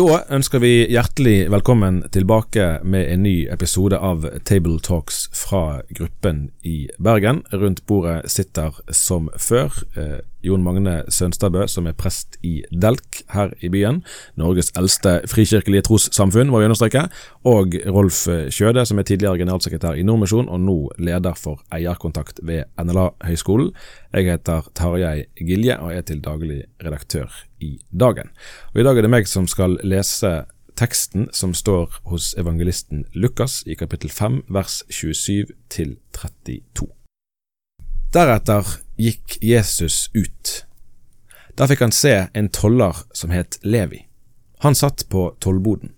Da 0.00 0.22
ønsker 0.32 0.62
vi 0.62 0.86
hjertelig 0.88 1.50
velkommen 1.52 1.98
tilbake 2.14 2.78
med 2.88 3.10
en 3.12 3.20
ny 3.26 3.34
episode 3.52 3.98
av 4.00 4.22
Table 4.48 4.78
Talks 4.80 5.26
fra 5.36 5.82
gruppen 5.92 6.46
i 6.64 6.88
Bergen. 6.96 7.42
Rundt 7.52 7.82
bordet 7.90 8.30
sitter 8.32 8.78
som 8.96 9.28
før 9.36 9.82
eh, 10.00 10.22
Jon 10.46 10.62
Magne 10.64 11.00
Sønstadbø, 11.12 11.66
som 11.70 11.88
er 11.88 11.96
prest 11.98 12.38
i 12.46 12.60
Delk 12.70 13.22
her 13.34 13.54
i 13.60 13.70
byen. 13.72 14.02
Norges 14.40 14.72
eldste 14.78 15.20
frikirkelige 15.30 15.86
trossamfunn, 15.88 16.50
må 16.52 16.60
vi 16.60 16.68
understreke. 16.68 17.06
Og 17.48 17.76
Rolf 17.86 18.22
Kjøde, 18.26 18.84
som 18.86 19.00
er 19.00 19.08
tidligere 19.08 19.40
generalsekretær 19.40 19.98
i 19.98 20.06
Nordmisjon, 20.06 20.48
og 20.48 20.62
nå 20.64 20.78
leder 20.98 21.36
for 21.38 21.62
eierkontakt 21.74 22.40
ved 22.42 22.64
NLA-høgskolen. 22.80 23.72
Jeg 24.14 24.30
heter 24.30 24.70
Tarjei 24.74 25.26
Gilje 25.38 25.76
og 25.80 25.94
er 25.94 26.06
til 26.06 26.22
daglig 26.24 26.62
redaktør 26.84 27.28
i 27.60 27.76
Dagen. 27.90 28.32
Og 28.74 28.80
I 28.80 28.86
dag 28.86 28.98
er 28.98 29.06
det 29.06 29.12
meg 29.12 29.28
som 29.28 29.48
skal 29.50 29.78
lese 29.84 30.40
teksten 30.80 31.28
som 31.36 31.52
står 31.54 32.00
hos 32.08 32.32
evangelisten 32.40 33.04
Lukas 33.12 33.60
i 33.66 33.76
kapittel 33.76 34.10
5 34.10 34.44
vers 34.48 34.80
27 34.88 35.52
til 35.68 35.98
32. 36.16 36.99
Deretter 38.10 38.66
gikk 38.98 39.36
Jesus 39.38 40.10
ut. 40.14 40.64
Da 41.54 41.68
fikk 41.70 41.84
han 41.84 41.92
se 41.94 42.26
en 42.34 42.48
toller 42.50 42.96
som 43.14 43.30
het 43.30 43.60
Levi. 43.62 44.02
Han 44.66 44.74
satt 44.74 45.06
på 45.08 45.28
tollboden. 45.38 45.92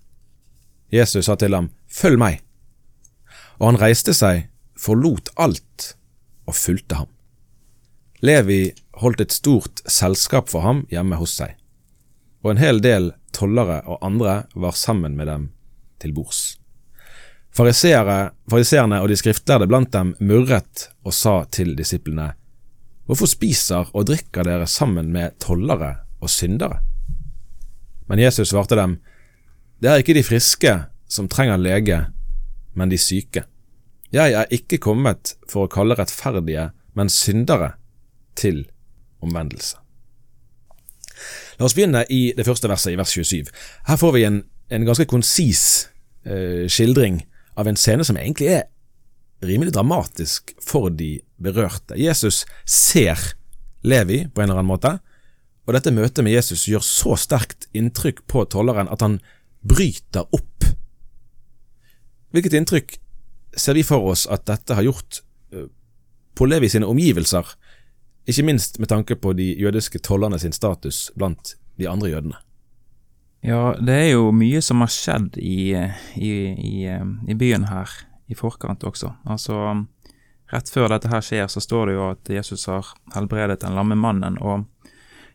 Jesus 0.92 1.24
sa 1.27 1.38
til 1.40 1.56
ham, 1.56 1.70
Følg 1.88 2.20
meg. 2.20 2.42
Og 3.56 3.70
han 3.70 3.80
reiste 3.80 4.12
seg, 4.12 4.50
forlot 4.77 5.33
alt 5.40 5.94
og 6.44 6.56
fulgte 6.56 7.00
ham. 7.00 7.08
Levi 8.20 8.74
holdt 9.00 9.24
et 9.24 9.33
stort 9.33 9.80
selskap 9.88 10.52
for 10.52 10.66
ham 10.68 10.84
hjemme 10.92 11.16
hos 11.16 11.33
seg, 11.40 11.56
og 12.44 12.52
en 12.52 12.62
hel 12.62 12.84
del 12.84 13.14
tollere 13.33 13.80
og 13.88 14.05
andre 14.05 14.42
var 14.55 14.77
sammen 14.77 15.16
med 15.16 15.33
dem 15.33 15.48
til 16.02 16.12
bords. 16.12 16.61
Fariseerne 17.53 19.00
og 19.03 19.11
de 19.11 19.17
skriftlærde 19.20 19.69
blant 19.69 19.92
dem 19.92 20.14
murret 20.25 20.89
og 21.05 21.12
sa 21.17 21.42
til 21.53 21.75
disiplene, 21.77 22.33
Hvorfor 23.03 23.27
spiser 23.27 23.91
og 23.92 24.06
drikker 24.08 24.47
dere 24.47 24.67
sammen 24.70 25.11
med 25.12 25.34
tollere 25.42 26.06
og 26.23 26.30
syndere? 26.30 26.78
Men 28.08 28.23
Jesus 28.23 28.48
svarte 28.48 28.77
dem, 28.78 29.00
Det 29.83 29.91
er 29.91 30.00
ikke 30.00 30.14
de 30.14 30.23
friske 30.23 30.84
som 31.08 31.28
trenger 31.28 31.56
lege, 31.56 32.06
men 32.75 32.89
de 32.89 32.98
syke. 32.98 33.45
Jeg 34.12 34.33
er 34.33 34.47
ikke 34.50 34.78
kommet 34.78 35.34
for 35.48 35.67
å 35.67 35.73
kalle 35.73 35.97
rettferdige, 35.98 36.70
men 36.95 37.08
syndere 37.08 37.73
til 38.36 38.64
omvendelse. 39.20 39.77
La 41.58 41.67
oss 41.67 41.75
begynne 41.75 42.05
i 42.08 42.33
det 42.36 42.47
første 42.47 42.69
verset, 42.69 42.92
i 42.92 42.97
vers 42.97 43.12
27. 43.12 43.50
Her 43.89 43.97
får 43.97 44.12
vi 44.12 44.25
en, 44.25 44.42
en 44.70 44.86
ganske 44.86 45.06
konsis 45.11 45.89
eh, 46.25 46.64
skildring 46.70 47.20
av 47.58 47.69
en 47.69 47.78
scene 47.78 48.05
som 48.05 48.17
egentlig 48.17 48.50
er 48.56 48.69
rimelig 49.42 49.75
dramatisk 49.75 50.55
for 50.62 50.91
de 50.91 51.17
berørte. 51.42 51.98
Jesus 51.98 52.45
ser 52.64 53.19
Levi 53.83 54.22
på 54.28 54.42
en 54.42 54.50
eller 54.50 54.62
annen 54.62 54.70
måte, 54.70 54.97
og 55.67 55.75
dette 55.77 55.95
møtet 55.95 56.25
med 56.25 56.34
Jesus 56.34 56.67
gjør 56.70 56.84
så 56.86 57.17
sterkt 57.19 57.69
inntrykk 57.75 58.25
på 58.30 58.45
tolleren 58.50 58.91
at 58.91 59.03
han 59.03 59.19
bryter 59.62 60.27
opp. 60.34 60.67
Hvilket 62.33 62.57
inntrykk 62.58 62.96
ser 63.58 63.77
vi 63.77 63.85
for 63.86 64.11
oss 64.11 64.24
at 64.30 64.46
dette 64.48 64.74
har 64.74 64.86
gjort 64.86 65.20
eh, 65.52 65.68
på 66.35 66.48
Levi 66.48 66.70
sine 66.73 66.89
omgivelser, 66.89 67.46
ikke 68.27 68.46
minst 68.46 68.79
med 68.79 68.91
tanke 68.91 69.18
på 69.18 69.35
de 69.35 69.52
jødiske 69.58 69.98
tollerne 70.07 70.39
sin 70.39 70.55
status 70.55 71.11
blant 71.18 71.57
de 71.79 71.89
andre 71.91 72.14
jødene. 72.14 72.39
Ja, 73.42 73.73
det 73.75 73.95
er 73.98 74.11
jo 74.13 74.30
mye 74.30 74.61
som 74.63 74.85
har 74.85 74.91
skjedd 74.92 75.36
i, 75.42 75.75
i, 76.14 76.33
i, 76.55 76.75
i 77.27 77.35
byen 77.35 77.67
her 77.67 77.91
i 78.30 78.36
forkant 78.39 78.85
også. 78.86 79.11
Altså, 79.27 79.57
rett 80.53 80.70
før 80.70 80.92
dette 80.92 81.11
her 81.11 81.25
skjer, 81.27 81.48
så 81.51 81.63
står 81.63 81.91
det 81.91 81.97
jo 81.97 82.05
at 82.13 82.30
Jesus 82.30 82.69
har 82.70 82.92
helbredet 83.17 83.64
den 83.64 83.75
lamme 83.75 83.98
mannen, 83.98 84.39
og 84.39 84.69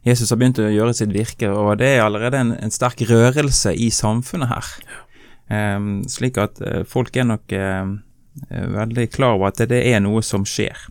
Jesus 0.08 0.32
har 0.32 0.40
begynt 0.40 0.62
å 0.64 0.70
gjøre 0.72 0.96
sitt 0.96 1.12
virke, 1.12 1.50
og 1.52 1.82
det 1.82 1.98
er 1.98 2.06
allerede 2.06 2.40
en, 2.40 2.54
en 2.56 2.72
sterk 2.72 3.04
rørelse 3.10 3.74
i 3.76 3.90
samfunnet 3.92 4.54
her. 4.54 4.70
Um, 5.48 6.06
slik 6.08 6.40
at 6.40 6.62
uh, 6.64 6.84
folk 6.88 7.16
er 7.16 7.28
nok 7.28 7.52
uh, 7.56 7.92
veldig 8.52 9.08
klar 9.12 9.36
over 9.36 9.52
at 9.52 9.60
det, 9.68 9.82
er 9.84 10.00
noe 10.04 10.24
som 10.24 10.48
skjer. 10.48 10.88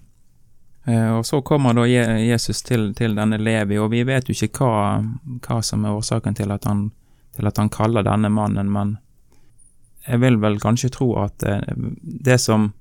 Og 0.86 1.24
Så 1.26 1.40
kommer 1.42 1.74
da 1.74 1.82
Jesus 1.82 2.60
til, 2.62 2.92
til, 2.94 3.16
denne 3.18 3.40
Levi, 3.42 3.74
og 3.82 3.88
vi 3.90 4.04
vet 4.06 4.28
jo 4.30 4.36
ikke 4.36 4.62
hva, 4.62 5.00
hva 5.42 5.56
som 5.58 5.82
er 5.82 5.96
årsaken 5.98 6.36
til 6.38 6.52
at, 6.54 6.62
han, 6.70 6.84
til 7.36 7.48
at 7.48 7.60
han 7.60 7.72
kaller 7.72 8.06
denne 8.06 8.30
mannen, 8.32 8.70
men 8.72 8.96
jeg 10.06 10.22
vil 10.22 10.38
vel 10.42 10.58
kanskje 10.62 10.92
tro 10.94 11.12
at 11.22 11.44
uh, 11.46 11.62
det 12.02 12.38
som 12.42 12.72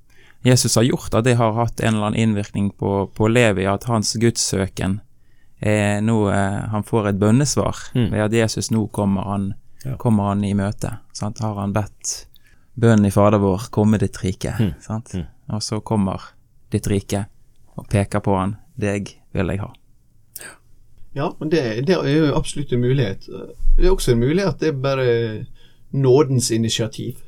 Jesus 0.46 0.76
har 0.78 0.86
gjort, 0.86 1.14
at 1.14 1.26
det 1.26 1.36
har 1.40 1.56
hatt 1.56 1.80
en 1.80 1.96
eller 1.96 2.10
annen 2.10 2.20
innvirkning 2.20 2.70
på, 2.78 3.08
på 3.14 3.28
Levi, 3.28 3.66
at 3.66 3.88
hans 3.90 4.14
gudssøken 4.20 5.00
er 5.58 6.02
nå 6.04 6.18
uh, 6.28 6.68
Han 6.70 6.84
får 6.86 7.08
et 7.10 7.18
bønnesvar 7.18 7.76
mm. 7.94 8.10
ved 8.12 8.24
at 8.28 8.36
Jesus 8.36 8.70
nå 8.70 8.86
kommer 8.94 9.26
han, 9.32 9.46
ja. 9.84 9.96
kommer 9.96 10.30
han 10.30 10.44
i 10.44 10.54
møte. 10.54 10.98
Sant? 11.16 11.40
Har 11.42 11.58
han 11.58 11.74
bedt 11.74 12.26
bønnen 12.76 13.08
i 13.08 13.14
Fader 13.14 13.40
vår, 13.42 13.70
komme 13.74 13.98
ditt 13.98 14.20
rike, 14.22 14.54
mm. 14.60 14.74
sant? 14.84 15.16
Mm. 15.16 15.26
og 15.56 15.64
så 15.64 15.80
kommer 15.80 16.30
ditt 16.70 16.86
rike 16.90 17.24
og 17.76 17.88
peker 17.90 18.22
på 18.24 18.36
han. 18.36 18.56
Deg 18.76 19.16
vil 19.32 19.52
jeg 19.52 19.62
ha. 19.64 19.72
Ja, 21.16 21.36
men 21.38 21.48
det, 21.48 21.80
det, 21.86 21.94
er 21.96 22.12
jo 22.12 22.34
absolutt 22.36 22.72
en 22.72 22.80
mulighet. 22.80 23.26
Det 23.76 23.86
er 23.86 23.90
også 23.90 24.12
en 24.12 24.20
mulighet 24.20 24.50
at 24.50 24.60
det 24.60 24.68
er 24.68 24.82
bare 24.84 25.06
nådens 25.96 26.50
initiativ 26.52 27.22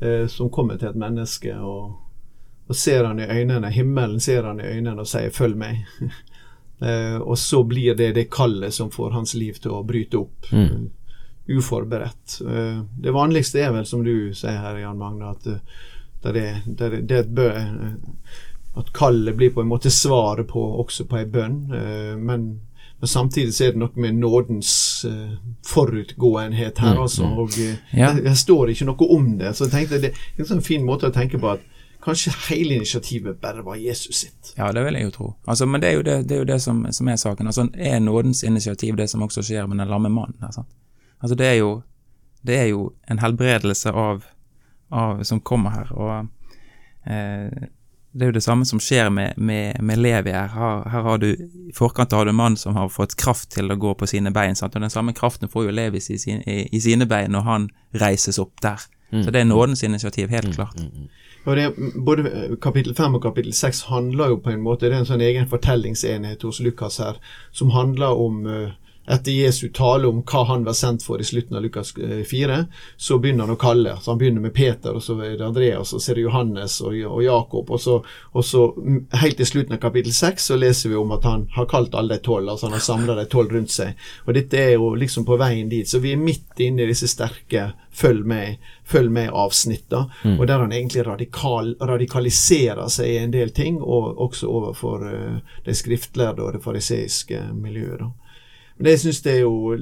eh, 0.00 0.28
som 0.30 0.50
kommer 0.50 0.78
til 0.78 0.92
et 0.92 1.00
menneske, 1.02 1.56
og, 1.58 1.96
og, 2.68 2.76
ser 2.78 3.08
han 3.08 3.18
i 3.18 3.26
øynene, 3.26 3.72
himmelen 3.74 4.22
ser 4.22 4.46
han 4.46 4.60
i 4.60 4.68
øynene 4.76 5.02
og 5.02 5.10
sier 5.10 5.34
'følg 5.34 5.58
meg'. 5.58 5.82
eh, 6.86 7.18
og 7.18 7.38
så 7.38 7.64
blir 7.66 7.98
det 7.98 8.14
det 8.14 8.30
kallet 8.30 8.74
som 8.74 8.90
får 8.90 9.10
hans 9.10 9.34
liv 9.34 9.58
til 9.58 9.74
å 9.74 9.82
bryte 9.82 10.22
opp. 10.22 10.52
Mm. 10.52 10.90
Uforberedt. 11.58 12.38
Eh, 12.46 12.80
det 13.02 13.18
vanligste 13.18 13.66
er 13.66 13.72
vel, 13.72 13.86
som 13.86 14.04
du 14.04 14.30
sier 14.34 14.62
her, 14.62 14.78
Jan 14.78 14.98
Magne, 14.98 15.34
at 15.34 15.46
eh, 15.46 15.58
det, 16.22 16.48
det, 16.66 16.90
det, 17.02 17.22
det 17.34 17.50
er 17.50 17.70
at 18.74 18.92
kallet 18.92 19.36
blir 19.36 19.50
på 19.50 19.60
en 19.60 19.68
måte 19.68 19.90
svaret 19.90 20.48
på 20.48 20.62
også 20.80 21.06
på 21.08 21.18
ei 21.20 21.26
bønn. 21.28 21.58
Eh, 21.76 22.14
men, 22.16 22.60
men, 23.02 23.08
samtidig 23.08 23.54
så 23.54 23.64
er 23.66 23.72
det 23.74 23.80
noe 23.82 23.98
med 23.98 24.14
nådens 24.14 24.72
uh, 25.08 25.32
forutgåenhet 25.66 26.78
her, 26.78 27.00
altså. 27.02 27.26
Og 27.26 27.50
uh, 27.58 27.72
ja. 27.98 28.12
det, 28.14 28.22
det, 28.28 28.36
står 28.38 28.70
ikke 28.70 28.86
noe 28.86 29.08
om 29.10 29.32
det. 29.40 29.56
Så 29.58 29.66
jeg 29.66 29.72
tenkte 29.72 29.98
det 30.04 30.12
er 30.14 30.44
en 30.44 30.50
sånn 30.52 30.62
fin 30.62 30.84
måte 30.86 31.10
å 31.10 31.14
tenke 31.14 31.40
på 31.42 31.50
at 31.50 31.64
kanskje 32.02 32.32
hele 32.48 32.78
initiativet 32.78 33.40
bare 33.42 33.62
var 33.66 33.76
Jesus 33.76 34.22
sitt. 34.22 34.54
Ja, 34.56 34.72
det 34.72 34.84
vil 34.84 34.94
jeg 34.94 35.08
jo 35.08 35.14
tro. 35.16 35.32
Altså, 35.46 35.66
men 35.66 35.82
det 35.82 35.90
er 35.90 35.98
jo 35.98 36.04
det, 36.06 36.16
det, 36.28 36.36
er, 36.36 36.44
jo 36.44 36.48
det 36.52 36.60
som, 36.62 36.84
som, 36.92 37.08
er 37.08 37.18
saken. 37.18 37.50
Altså, 37.50 37.66
er 37.74 37.98
nådens 38.00 38.42
initiativ 38.46 38.96
det 38.96 39.10
som 39.10 39.22
også 39.22 39.42
skjer 39.42 39.66
med 39.66 39.82
den 39.82 39.90
lamme 39.90 40.10
mannen? 40.10 40.38
Altså, 40.42 40.62
altså 41.20 41.34
det, 41.38 41.46
er 41.46 41.58
jo, 41.60 41.82
det 42.46 42.58
er 42.58 42.70
jo 42.70 42.92
en 43.10 43.22
helbredelse 43.22 43.90
av, 43.90 44.24
av 44.90 45.22
som 45.26 45.40
kommer 45.40 45.70
her. 45.70 45.92
og 45.94 46.26
eh, 47.06 47.68
det 48.12 48.24
er 48.24 48.28
jo 48.28 48.36
det 48.36 48.44
samme 48.44 48.66
som 48.68 48.80
skjer 48.80 49.08
med, 49.10 49.38
med, 49.40 49.80
med 49.80 49.98
Levi 49.98 50.30
her. 50.30 50.48
her. 50.52 50.82
her. 50.88 51.02
har 51.02 51.18
du, 51.18 51.30
I 51.32 51.72
forkant 51.74 52.12
har 52.12 52.24
du 52.24 52.30
en 52.30 52.36
mann 52.36 52.56
som 52.56 52.76
har 52.76 52.90
fått 52.92 53.16
kraft 53.16 53.50
til 53.54 53.72
å 53.72 53.76
gå 53.80 53.94
på 53.96 54.06
sine 54.06 54.30
bein. 54.30 54.56
Sant? 54.56 54.76
Og 54.76 54.84
Den 54.84 54.92
samme 54.92 55.14
kraften 55.16 55.48
får 55.48 55.64
jo 55.64 55.72
Levi 55.72 56.02
i, 56.02 56.18
sin, 56.18 56.42
i, 56.44 56.66
i 56.68 56.80
sine 56.80 57.08
bein 57.08 57.32
når 57.32 57.46
han 57.48 57.70
reises 58.04 58.38
opp 58.42 58.60
der. 58.60 58.84
Mm. 59.12 59.24
Så 59.24 59.30
det 59.30 59.40
er 59.40 59.48
nådens 59.48 59.82
initiativ, 59.82 60.28
helt 60.28 60.52
mm. 60.52 60.52
klart. 60.52 60.76
Mm. 60.76 61.08
Og 61.44 61.56
det, 61.56 61.64
både 62.04 62.56
Kapittel 62.62 62.94
5 62.94 63.14
og 63.14 63.22
kapittel 63.22 63.52
6 63.52 63.82
handler 63.88 64.28
jo 64.28 64.36
på 64.44 64.52
en 64.52 64.60
måte 64.62 64.86
Det 64.86 64.94
er 64.94 65.00
en 65.02 65.08
sånn 65.08 65.24
egen 65.24 65.48
fortellingsenhet 65.50 66.44
hos 66.46 66.60
Lukas 66.62 67.00
her, 67.02 67.18
som 67.50 67.72
handler 67.74 68.14
om 68.14 68.44
uh, 68.46 68.70
etter 69.06 69.32
Jesu 69.32 69.68
tale 69.68 70.08
om 70.08 70.22
hva 70.22 70.44
han 70.44 70.64
var 70.64 70.76
sendt 70.78 71.02
for 71.02 71.20
i 71.20 71.24
slutten 71.24 71.56
av 71.56 71.62
Lukas 71.62 71.94
4, 72.30 72.58
så 72.96 73.18
begynner 73.18 73.48
han 73.48 73.56
å 73.56 73.60
kalle. 73.60 73.96
Så 74.00 74.10
Han 74.10 74.18
begynner 74.18 74.40
med 74.40 74.54
Peter, 74.54 74.94
og 74.94 75.02
så 75.02 75.16
er 75.20 75.36
det 75.36 75.46
Andreas, 75.46 75.92
og 75.92 76.02
så 76.02 76.12
er 76.12 76.20
det 76.20 76.26
Johannes 76.26 76.80
og, 76.80 76.94
og 76.94 77.22
Jakob. 77.24 77.70
Og 77.70 77.80
så, 77.80 77.98
og 78.32 78.44
så 78.46 78.68
helt 79.22 79.36
til 79.36 79.46
slutten 79.46 79.76
av 79.76 79.82
kapittel 79.82 80.14
6 80.14 80.46
så 80.52 80.58
leser 80.58 80.92
vi 80.92 81.00
om 81.00 81.12
at 81.16 81.26
han 81.26 81.48
har 81.56 81.66
kalt 81.70 81.94
alle 81.98 82.16
de 82.16 82.22
tolv. 82.22 82.48
Altså 82.48 82.68
han 82.68 82.78
har 82.78 82.84
samla 82.84 83.18
de 83.18 83.26
tolv 83.30 83.56
rundt 83.56 83.74
seg. 83.74 83.98
Og 84.26 84.36
dette 84.38 84.58
er 84.58 84.76
jo 84.76 84.94
liksom 84.94 85.26
på 85.26 85.38
veien 85.40 85.72
dit. 85.72 85.88
Så 85.88 85.98
vi 86.02 86.14
er 86.14 86.22
midt 86.22 86.62
inne 86.62 86.84
i 86.84 86.92
disse 86.92 87.10
sterke 87.10 87.72
følg 87.92 88.24
med, 88.26 88.62
følg 88.88 89.10
med 89.12 89.34
avsnitta, 89.36 90.06
mm. 90.24 90.38
og 90.40 90.46
der 90.48 90.62
han 90.62 90.72
egentlig 90.72 91.04
radikal, 91.06 91.74
radikaliserer 91.80 92.88
seg 92.88 93.10
i 93.10 93.18
en 93.20 93.34
del 93.34 93.52
ting, 93.52 93.82
og 93.82 94.16
også 94.24 94.48
overfor 94.48 95.04
uh, 95.04 95.58
de 95.66 95.74
skriftlærde 95.76 96.40
og 96.40 96.56
det 96.56 96.62
fariseiske 96.64 97.44
miljøet. 97.52 98.00
da. 98.00 98.21
Men 98.78 98.90
det 98.90 98.98
syns 99.02 99.22
jeg 99.26 99.44
jo 99.44 99.76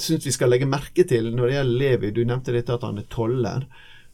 synes 0.00 0.26
vi 0.26 0.32
skal 0.32 0.52
legge 0.52 0.68
merke 0.68 1.04
til 1.08 1.32
når 1.34 1.48
det 1.48 1.56
gjelder 1.56 1.80
Levi. 1.84 2.12
Du 2.16 2.22
nevnte 2.24 2.54
dette 2.54 2.76
at 2.76 2.86
han 2.86 3.00
er 3.02 3.08
toller. 3.12 3.66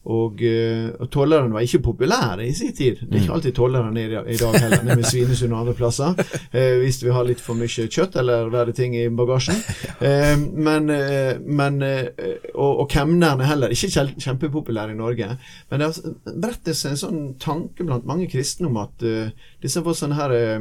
Og, 0.09 0.39
uh, 0.41 0.95
og 1.03 1.09
tolleren 1.11 1.51
var 1.51 1.65
ikke 1.65 1.81
populær 1.83 2.39
i 2.41 2.53
sin 2.55 2.71
tid. 2.73 3.01
Det 3.01 3.09
er 3.09 3.19
ikke 3.19 3.27
mm. 3.27 3.33
alltid 3.35 3.55
tolleren 3.57 3.97
er 3.99 4.13
i 4.31 4.37
dag 4.39 4.55
heller, 4.55 4.85
med 4.87 5.03
Svinesund 5.11 5.53
og 5.53 5.59
andre 5.59 5.73
plasser. 5.75 6.15
Eh, 6.55 6.77
hvis 6.79 7.01
vi 7.03 7.11
har 7.13 7.27
litt 7.27 7.43
for 7.43 7.59
mye 7.59 7.67
kjøtt 7.67 8.15
eller 8.21 8.47
verre 8.53 8.73
ting 8.75 8.95
i 8.97 9.07
bagasjen. 9.11 9.59
Eh, 9.99 10.39
men, 10.39 10.85
men 11.43 11.81
og, 11.83 12.69
og 12.69 12.85
kemnerne 12.89 13.43
heller 13.43 13.73
ikke 13.73 14.05
kjempepopulær 14.15 14.93
i 14.93 14.95
Norge. 14.95 15.27
Men 15.67 15.81
det 15.81 15.89
har 15.89 16.37
brettet 16.39 16.77
seg 16.79 16.93
en 16.93 17.01
sånn 17.01 17.19
tanke 17.41 17.83
blant 17.83 18.07
mange 18.07 18.29
kristne 18.31 18.69
om 18.69 18.79
at 18.79 19.03
disse 19.59 19.83
får 19.83 19.97
sånne 19.99 20.19
her 20.21 20.35
Eh, 20.39 20.59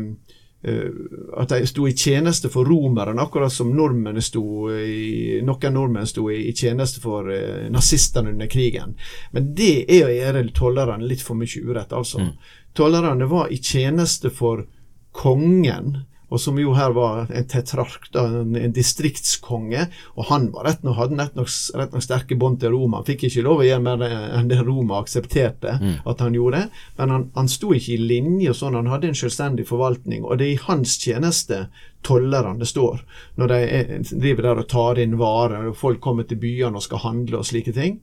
at 0.62 1.52
de 1.52 1.66
sto 1.70 1.84
i 1.86 1.94
tjeneste 1.94 2.48
for 2.50 2.66
romerne, 2.66 3.22
akkurat 3.22 3.52
som 3.52 3.70
nordmennene 3.76 4.22
sto 4.22 4.66
i, 4.74 5.38
noen 5.46 5.74
nordmenn 5.74 6.08
sto 6.10 6.24
i, 6.34 6.50
tjeneste 6.50 6.98
for 7.00 7.30
uh, 7.30 7.68
nazistene 7.70 8.32
under 8.34 8.50
krigen. 8.50 8.96
Men 9.30 9.52
det 9.54 9.84
er 9.86 10.08
å 10.08 10.16
gjøre 10.16 10.42
tollerne 10.56 11.06
litt 11.06 11.22
for 11.22 11.38
mye 11.38 11.62
urett, 11.62 11.94
altså. 11.94 12.24
Mm. 12.24 12.32
Tollerne 12.74 13.30
var 13.30 13.54
i 13.54 13.60
tjeneste 13.62 14.34
for 14.34 14.66
kongen 15.14 16.00
og 16.28 16.40
som 16.40 16.58
jo 16.60 16.74
her 16.76 16.92
var 16.96 17.30
en 17.32 17.46
tetrark, 17.48 18.10
da, 18.12 18.26
en, 18.42 18.56
en, 18.56 18.72
distriktskonge. 18.76 19.86
Og 20.16 20.28
han 20.28 20.50
var 20.52 20.66
rett 20.68 20.82
nok, 20.84 20.98
hadde 20.98 21.16
rett 21.22 21.38
nok, 21.38 21.52
rett 21.80 21.94
nok 21.96 22.04
sterke 22.04 22.36
bånd 22.40 22.60
til 22.60 22.74
Roma. 22.74 23.00
Han 23.00 23.08
fikk 23.08 23.24
ikke 23.28 23.44
lov 23.46 23.62
å 23.62 23.68
gjøre 23.68 23.84
mer 23.86 24.04
enn 24.06 24.50
det 24.50 24.60
Roma 24.60 25.00
aksepterte 25.00 25.78
mm. 25.80 25.94
at 26.08 26.24
han 26.24 26.36
gjorde. 26.36 26.66
Men 27.00 27.14
han, 27.14 27.26
han 27.38 27.48
sto 27.48 27.72
ikke 27.76 27.96
i 27.96 28.08
linje 28.12 28.56
sånn, 28.58 28.76
han 28.76 28.92
hadde 28.92 29.12
en 29.12 29.20
selvstendig 29.22 29.64
forvaltning. 29.70 30.26
Og 30.26 30.36
det 30.36 30.50
er 30.50 30.54
i 30.56 30.64
hans 30.68 30.98
tjeneste 31.00 31.64
tollerne 32.04 32.60
det 32.60 32.68
står, 32.70 33.00
når 33.40 33.50
de 33.50 33.60
er, 33.64 33.94
driver 34.12 34.50
der 34.50 34.62
og 34.62 34.68
tar 34.70 35.00
inn 35.02 35.16
varer, 35.18 35.70
og 35.70 35.80
folk 35.80 36.00
kommer 36.04 36.28
til 36.28 36.38
byene 36.42 36.78
og 36.78 36.84
skal 36.84 37.02
handle 37.08 37.40
og 37.40 37.48
slike 37.48 37.74
ting. 37.76 38.02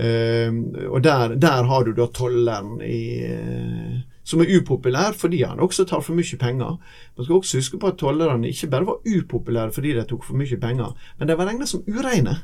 Uh, 0.00 0.50
og 0.88 1.02
der, 1.04 1.34
der, 1.36 1.66
har 1.68 1.84
du 1.84 1.92
da 1.94 2.06
tolleren 2.14 2.78
i 2.82 3.02
uh, 3.26 3.98
som 4.30 4.42
er 4.42 4.52
upopulær 4.60 5.16
fordi 5.18 5.42
han 5.42 5.60
også 5.62 5.86
tar 5.90 6.04
for 6.06 6.18
mye 6.18 6.38
penger. 6.38 6.78
Man 7.16 7.26
skal 7.26 7.40
også 7.40 7.58
huske 7.58 7.80
på 7.82 7.90
at 7.90 7.98
tollerne 8.00 8.48
ikke 8.50 8.70
bare 8.70 8.86
var 8.86 9.02
upopulære 9.02 9.74
fordi 9.74 9.96
de 9.98 10.06
tok 10.08 10.24
for 10.28 10.38
mye 10.38 10.60
penger, 10.62 10.96
men 11.18 11.28
de 11.28 11.38
var 11.38 11.50
regnet 11.50 11.68
som 11.68 11.84
ureine. 11.88 12.38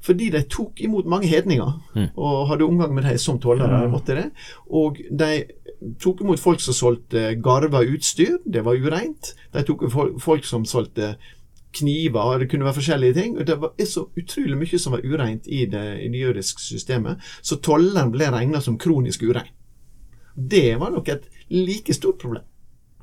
Fordi 0.00 0.30
de 0.32 0.42
tok 0.50 0.80
imot 0.80 1.06
mange 1.08 1.28
hedninger 1.28 1.70
mm. 1.94 2.08
og 2.16 2.48
hadde 2.48 2.64
omgang 2.64 2.94
med 2.94 3.02
dem 3.02 3.18
som 3.18 3.40
tollere. 3.40 3.84
Mm. 3.84 3.90
måtte 3.90 4.16
det. 4.16 4.26
Og 4.70 4.98
de 5.10 5.44
tok 6.02 6.20
imot 6.20 6.40
folk 6.40 6.60
som 6.60 6.74
solgte 6.74 7.34
garva 7.44 7.82
utstyr, 7.84 8.38
det 8.44 8.64
var 8.64 8.76
ureint. 8.76 9.34
De 9.54 9.64
tok 9.66 9.84
folk 10.20 10.44
som 10.44 10.64
solgte 10.64 11.16
kniver, 11.76 12.38
det 12.38 12.48
kunne 12.50 12.64
være 12.64 12.78
forskjellige 12.78 13.14
ting. 13.14 13.38
og 13.38 13.46
Det 13.46 13.60
var 13.60 13.74
så 13.84 14.06
utrolig 14.16 14.58
mye 14.58 14.78
som 14.78 14.96
var 14.96 15.04
ureint 15.04 15.46
i 15.46 15.66
det, 15.66 15.86
i 16.00 16.08
det 16.08 16.20
jødiske 16.20 16.62
systemet. 16.62 17.20
Så 17.42 17.60
tolleren 17.60 18.12
ble 18.12 18.30
regna 18.32 18.60
som 18.60 18.78
kronisk 18.78 19.22
urein. 19.22 19.52
Det 20.36 20.76
var 20.76 20.92
nok 20.92 21.08
et 21.08 21.24
like 21.48 21.94
stort 21.94 22.20
problem. 22.20 22.44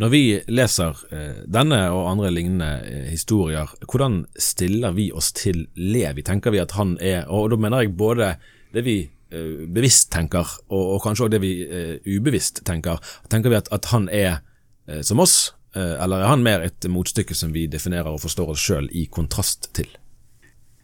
Når 0.01 0.09
vi 0.09 0.21
leser 0.49 0.97
eh, 1.13 1.41
denne 1.45 1.79
og 1.93 2.07
andre 2.09 2.31
lignende 2.33 2.69
eh, 2.81 3.09
historier, 3.11 3.69
hvordan 3.85 4.23
stiller 4.41 4.93
vi 4.97 5.11
oss 5.13 5.29
til 5.37 5.67
Levi? 5.77 6.23
Tenker 6.25 6.53
vi 6.53 6.61
at 6.63 6.73
han 6.79 6.95
er 6.97 7.29
Og 7.29 7.51
da 7.51 7.59
mener 7.61 7.83
jeg 7.83 7.93
både 7.97 8.31
det 8.73 8.85
vi 8.87 8.97
eh, 9.05 9.65
bevisst 9.69 10.09
tenker, 10.13 10.49
og, 10.69 10.95
og 10.95 11.03
kanskje 11.05 11.27
òg 11.27 11.35
det 11.35 11.41
vi 11.43 11.53
eh, 11.65 11.95
ubevisst 12.09 12.63
tenker. 12.65 13.01
Tenker 13.29 13.53
vi 13.53 13.59
at, 13.61 13.69
at 13.69 13.91
han 13.93 14.09
er 14.09 14.41
eh, 14.89 15.03
som 15.05 15.21
oss, 15.21 15.53
eh, 15.77 15.93
eller 16.01 16.23
er 16.23 16.31
han 16.33 16.45
mer 16.45 16.65
et 16.65 16.89
motstykke 16.89 17.37
som 17.37 17.53
vi 17.53 17.67
definerer 17.69 18.09
og 18.09 18.23
forstår 18.25 18.55
oss 18.55 18.65
sjøl 18.65 18.89
i 18.89 19.05
kontrast 19.13 19.69
til? 19.77 19.89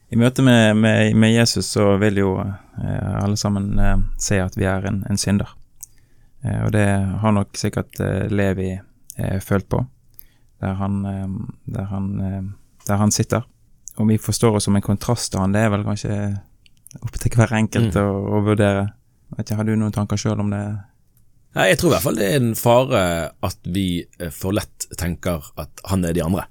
I 0.09 0.17
møte 0.17 0.45
med, 0.45 0.77
med, 0.77 1.15
med, 1.17 1.33
Jesus 1.33 1.73
så 1.75 1.95
vil 2.01 2.17
jo 2.17 2.31
alle 2.89 3.37
sammen 3.37 3.77
se 4.17 4.39
at 4.41 4.55
vi 4.57 4.65
er 4.65 4.87
en, 4.89 5.03
en 5.05 5.21
synder. 5.21 5.51
Eh, 6.43 6.65
og 6.65 6.71
det 6.75 6.87
har 7.21 7.35
nok 7.35 7.57
sikkert 7.59 7.99
eh, 8.03 8.27
Levi 8.31 8.71
eh, 8.73 9.39
følt 9.43 9.69
på, 9.71 9.81
der 10.63 10.75
han, 10.79 11.01
der 11.67 11.87
han, 11.91 12.11
der 12.87 12.99
han 12.99 13.11
sitter. 13.15 13.47
Om 13.95 14.11
vi 14.11 14.19
forstår 14.19 14.55
oss 14.55 14.67
som 14.67 14.75
en 14.75 14.83
kontrast 14.83 15.31
til 15.31 15.41
han, 15.43 15.55
det 15.55 15.65
er 15.65 15.73
vel 15.73 15.85
kanskje 15.87 16.15
opp 16.99 17.15
til 17.19 17.35
hver 17.35 17.53
enkelt 17.55 17.95
mm. 17.95 18.01
å, 18.01 18.21
å, 18.39 18.41
vurdere. 18.43 18.89
Ikke, 19.37 19.55
har 19.59 19.67
du 19.67 19.75
noen 19.77 19.95
tanker 19.95 20.19
sjøl 20.19 20.41
om 20.41 20.51
det? 20.51 20.61
Nei, 21.55 21.69
Jeg 21.71 21.79
tror 21.79 21.91
i 21.91 21.95
hvert 21.95 22.05
fall 22.05 22.19
det 22.19 22.27
er 22.27 22.39
en 22.39 22.55
fare 22.59 23.01
at 23.45 23.69
vi 23.71 23.85
for 24.35 24.55
lett 24.55 24.87
tenker 24.99 25.47
at 25.59 25.83
han 25.89 26.03
er 26.05 26.15
de 26.17 26.23
andre. 26.25 26.47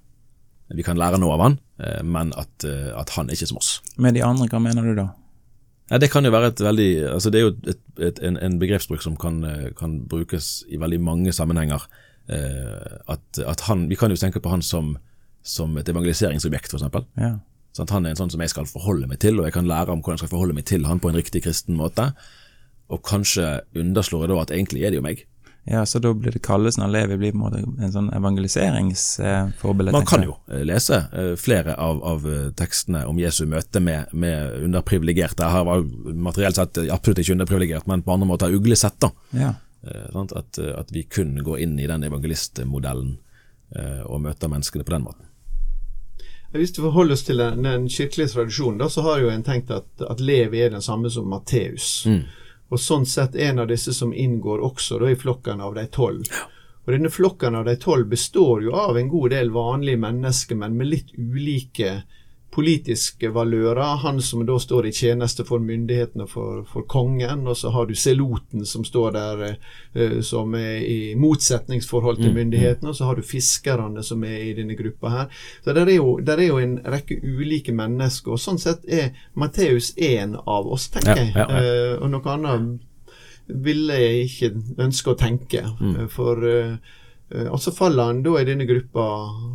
Vi 0.72 0.84
kan 0.84 1.00
lære 1.00 1.20
noe 1.20 1.36
av 1.36 1.44
han, 1.44 1.58
men 2.04 2.32
at, 2.36 2.64
at 2.64 3.12
han 3.16 3.28
er 3.28 3.36
ikke 3.36 3.48
som 3.48 3.60
oss. 3.60 3.70
Med 3.96 4.16
de 4.16 4.24
andre, 4.26 4.48
hva 4.52 4.60
mener 4.60 4.84
du 4.88 4.96
da? 4.98 5.06
Ja, 5.90 5.98
Det 5.98 6.10
kan 6.12 6.24
jo 6.24 6.30
være 6.30 6.52
et 6.52 6.60
veldig 6.60 6.90
altså 7.14 7.30
Det 7.30 7.40
er 7.40 7.46
jo 7.46 7.54
et, 7.66 7.82
et, 7.98 8.18
en, 8.22 8.36
en, 8.36 8.58
begrepsbruk 8.60 9.02
som 9.02 9.16
kan, 9.16 9.40
kan, 9.78 10.02
brukes 10.08 10.64
i 10.68 10.76
veldig 10.76 11.00
mange 11.00 11.32
sammenhenger. 11.32 11.86
Eh, 12.28 12.98
at, 13.08 13.38
at, 13.40 13.60
han, 13.68 13.88
Vi 13.88 13.96
kan 13.96 14.10
jo 14.10 14.16
tenke 14.20 14.40
på 14.40 14.52
han 14.52 14.62
som, 14.62 14.96
som 15.42 15.76
et 15.78 15.88
evangeliseringsobjekt, 15.88 16.74
f.eks. 16.74 17.06
Ja. 17.16 17.38
Sånn, 17.76 17.88
han 17.92 18.06
er 18.06 18.12
en 18.12 18.20
sånn 18.20 18.32
som 18.34 18.42
jeg 18.42 18.52
skal 18.52 18.68
forholde 18.68 19.08
meg 19.08 19.20
til, 19.22 19.38
og 19.38 19.48
jeg 19.48 19.54
kan 19.54 19.68
lære 19.68 19.92
om 19.92 20.02
hvordan 20.02 20.18
jeg 20.18 20.26
skal 20.26 20.34
forholde 20.34 20.56
meg 20.56 20.66
til 20.68 20.86
han 20.88 21.00
på 21.00 21.12
en 21.12 21.18
riktig 21.18 21.44
kristen 21.46 21.78
måte. 21.78 22.10
Og 22.92 23.02
kanskje 23.04 23.60
underslår 23.76 24.24
jeg 24.24 24.32
da 24.32 24.38
at 24.42 24.54
egentlig 24.56 24.84
er 24.84 24.92
det 24.92 25.00
jo 25.00 25.04
meg. 25.04 25.24
Ja, 25.70 25.86
Så 25.86 25.98
da 25.98 26.14
blir 26.14 26.32
det 26.32 26.38
kallelsen 26.38 26.82
av 26.82 26.90
Levi 26.90 27.16
blir 27.16 27.32
på 27.32 27.36
en 27.36 27.42
måte 27.42 27.58
en 27.84 27.92
sånn 27.92 28.08
evangeliseringsforbilde? 28.16 29.92
Man 29.92 30.06
kan 30.08 30.24
jo 30.24 30.38
eh, 30.48 30.62
lese 30.64 31.02
eh, 31.12 31.34
flere 31.36 31.74
av, 31.76 32.00
av 32.08 32.24
eh, 32.24 32.46
tekstene 32.56 33.02
om 33.08 33.20
Jesu 33.20 33.42
møte 33.46 33.82
med, 33.84 34.14
med 34.16 34.62
underprivilegerte. 34.64 35.50
Her 35.52 35.66
var 35.68 35.84
materielt 36.16 36.56
sett 36.56 36.80
absolutt 36.88 37.20
ikke 37.20 37.36
underprivilegert, 37.36 37.88
men 37.90 38.04
på 38.06 38.16
andre 38.16 38.30
måter 38.30 38.56
uglesett. 38.56 38.96
da. 39.04 39.12
Ja. 39.36 39.54
At, 39.88 40.58
at, 40.58 40.88
vi 40.90 41.04
kun 41.06 41.36
går 41.44 41.60
inn 41.62 41.76
i 41.78 41.86
den 41.86 42.02
evangelistmodellen 42.04 43.12
og 44.10 44.20
møter 44.24 44.50
menneskene 44.50 44.84
på 44.84 44.92
den 44.96 45.04
måten. 45.04 45.28
Hvis 46.50 46.72
vi 46.74 46.82
forholder 46.82 47.14
oss 47.14 47.22
til 47.28 47.38
den, 47.38 47.62
den 47.62 47.86
kirkelige 47.92 48.32
tradisjonen, 48.32 48.80
da, 48.80 48.88
så 48.90 49.04
har 49.06 49.22
jo 49.22 49.30
en 49.30 49.44
tenkt 49.46 49.70
at, 49.70 49.86
at 50.02 50.20
Levi 50.20 50.64
er 50.64 50.72
den 50.74 50.84
samme 50.84 51.12
som 51.12 51.28
Matteus. 51.30 52.06
Mm. 52.08 52.24
Og 52.68 52.80
sånn 52.80 53.06
sett 53.08 53.36
en 53.36 53.62
av 53.62 53.68
disse 53.70 53.94
som 53.96 54.12
inngår 54.12 54.60
også 54.64 54.98
da 55.00 55.10
i 55.10 55.16
flokken 55.16 55.60
av 55.64 55.74
de 55.78 55.86
tolv. 55.92 56.28
Og 56.84 56.92
denne 56.92 57.10
flokken 57.12 57.56
av 57.56 57.64
de 57.68 57.76
tolv 57.80 58.08
består 58.08 58.62
jo 58.64 58.72
av 58.76 58.98
en 58.98 59.08
god 59.12 59.30
del 59.32 59.50
vanlige 59.52 60.00
mennesker, 60.00 60.56
men 60.56 60.76
med 60.76 60.88
litt 60.88 61.14
ulike 61.16 62.02
politiske 62.58 63.28
valører. 63.30 63.96
Han 64.02 64.22
som 64.22 64.42
da 64.46 64.56
står 64.58 64.86
i 64.86 64.92
tjeneste 64.92 65.44
for 65.46 65.62
myndighetene 65.62 66.26
for, 66.26 66.64
for 66.66 66.82
kongen, 66.90 67.46
og 67.46 67.54
så 67.56 67.70
har 67.70 67.86
du 67.86 67.94
seloten 67.94 68.66
som 68.66 68.82
står 68.84 69.14
der 69.14 69.44
uh, 69.94 70.18
som 70.26 70.56
er 70.58 70.82
i 70.82 71.14
motsetningsforhold 71.14 72.18
til 72.18 72.32
mm, 72.32 72.34
mm. 72.34 72.40
myndighetene, 72.40 72.90
og 72.90 72.98
så 72.98 73.06
har 73.06 73.14
du 73.14 73.22
fiskerne 73.22 74.02
som 74.02 74.26
er 74.26 74.42
i 74.48 74.56
denne 74.58 74.74
gruppa 74.74 75.14
her. 75.14 75.40
Så 75.62 75.70
der 75.70 75.86
er, 75.86 75.94
jo, 76.00 76.18
der 76.18 76.42
er 76.42 76.50
jo 76.50 76.58
en 76.58 76.76
rekke 76.82 77.20
ulike 77.22 77.74
mennesker, 77.78 78.34
og 78.34 78.42
sånn 78.42 78.58
sett 78.58 78.82
er 78.90 79.14
Matteus 79.38 79.92
én 79.94 80.34
av 80.42 80.66
oss, 80.66 80.90
tenker 80.90 81.14
jeg. 81.14 81.34
Ja, 81.38 81.46
ja, 81.46 81.62
ja. 81.62 81.94
Uh, 81.94 82.02
og 82.02 82.14
noe 82.16 82.34
annet 82.34 82.86
ville 83.48 84.02
jeg 84.02 84.26
ikke 84.26 84.54
ønske 84.82 85.14
å 85.14 85.20
tenke, 85.22 85.62
mm. 85.78 86.08
for 86.10 86.42
uh, 86.42 86.74
Eh, 86.74 86.97
og 87.28 87.60
så 87.60 87.72
faller 87.76 88.08
han 88.08 88.22
da 88.24 88.38
i 88.40 88.46
denne 88.48 88.64
gruppa 88.68 89.06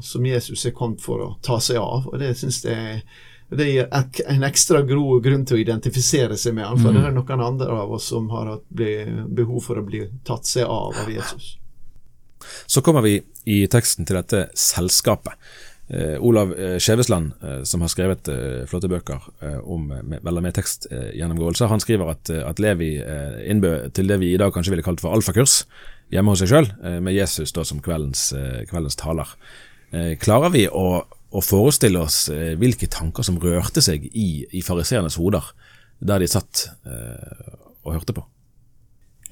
som 0.06 0.26
Jesus 0.26 0.66
er 0.70 0.76
kommet 0.78 1.02
for 1.02 1.24
å 1.26 1.30
ta 1.42 1.60
seg 1.64 1.80
av. 1.82 2.10
Og 2.12 2.20
det 2.22 2.36
syns 2.38 2.62
jeg 2.66 3.02
det 3.54 3.66
gir 3.70 3.90
en 4.28 4.46
ekstra 4.48 4.82
gro 4.88 5.20
grunn 5.22 5.44
til 5.46 5.58
å 5.58 5.62
identifisere 5.62 6.38
seg 6.40 6.56
med 6.58 6.66
han, 6.66 6.80
for 6.80 6.90
mm. 6.90 6.96
det 6.98 7.04
er 7.10 7.18
noen 7.18 7.44
andre 7.46 7.76
av 7.84 7.92
oss 7.94 8.08
som 8.10 8.30
har 8.34 8.50
hatt 8.50 8.64
behov 8.74 9.60
for 9.66 9.78
å 9.78 9.86
bli 9.86 10.06
tatt 10.26 10.50
seg 10.50 10.66
av 10.66 10.96
av 11.04 11.12
Jesus. 11.12 11.58
Så 12.66 12.82
kommer 12.82 13.02
vi 13.06 13.22
i 13.46 13.64
teksten 13.68 14.08
til 14.08 14.18
dette 14.20 14.48
selskapet. 14.58 15.38
Eh, 15.90 16.16
Olav 16.24 16.54
eh, 16.60 16.78
Skjevesland, 16.80 17.34
eh, 17.44 17.64
som 17.68 17.82
har 17.84 17.92
skrevet 17.92 18.30
flotte 18.72 18.88
bøker 18.88 19.26
om 19.68 19.90
med, 19.92 20.24
med 20.24 20.56
tekstgjennomgåelser, 20.56 21.68
han 21.68 21.84
skriver 21.84 22.14
at, 22.14 22.32
at 22.32 22.62
Levi 22.64 22.96
innbød 23.52 23.92
til 23.98 24.08
det 24.08 24.20
vi 24.22 24.32
i 24.34 24.40
dag 24.40 24.54
kanskje 24.56 24.74
ville 24.74 24.86
kalt 24.86 25.04
for 25.04 25.16
alfakurs 25.16 25.64
hjemme 26.14 26.32
hos 26.32 26.44
seg 26.44 26.52
sjøl, 26.52 26.68
med 27.02 27.16
Jesus 27.16 27.52
da 27.56 27.64
som 27.66 27.80
kveldens, 27.82 28.28
kveldens 28.70 28.98
taler. 29.00 29.30
Klarer 30.22 30.52
vi 30.54 30.68
å, 30.70 31.02
å 31.02 31.42
forestille 31.42 32.04
oss 32.04 32.28
hvilke 32.60 32.90
tanker 32.92 33.26
som 33.26 33.40
rørte 33.42 33.82
seg 33.82 34.06
i, 34.12 34.46
i 34.54 34.62
fariseernes 34.62 35.18
hoder 35.18 35.48
der 36.04 36.22
de 36.22 36.30
satt 36.30 36.68
og 36.86 37.96
hørte 37.96 38.14
på. 38.14 38.28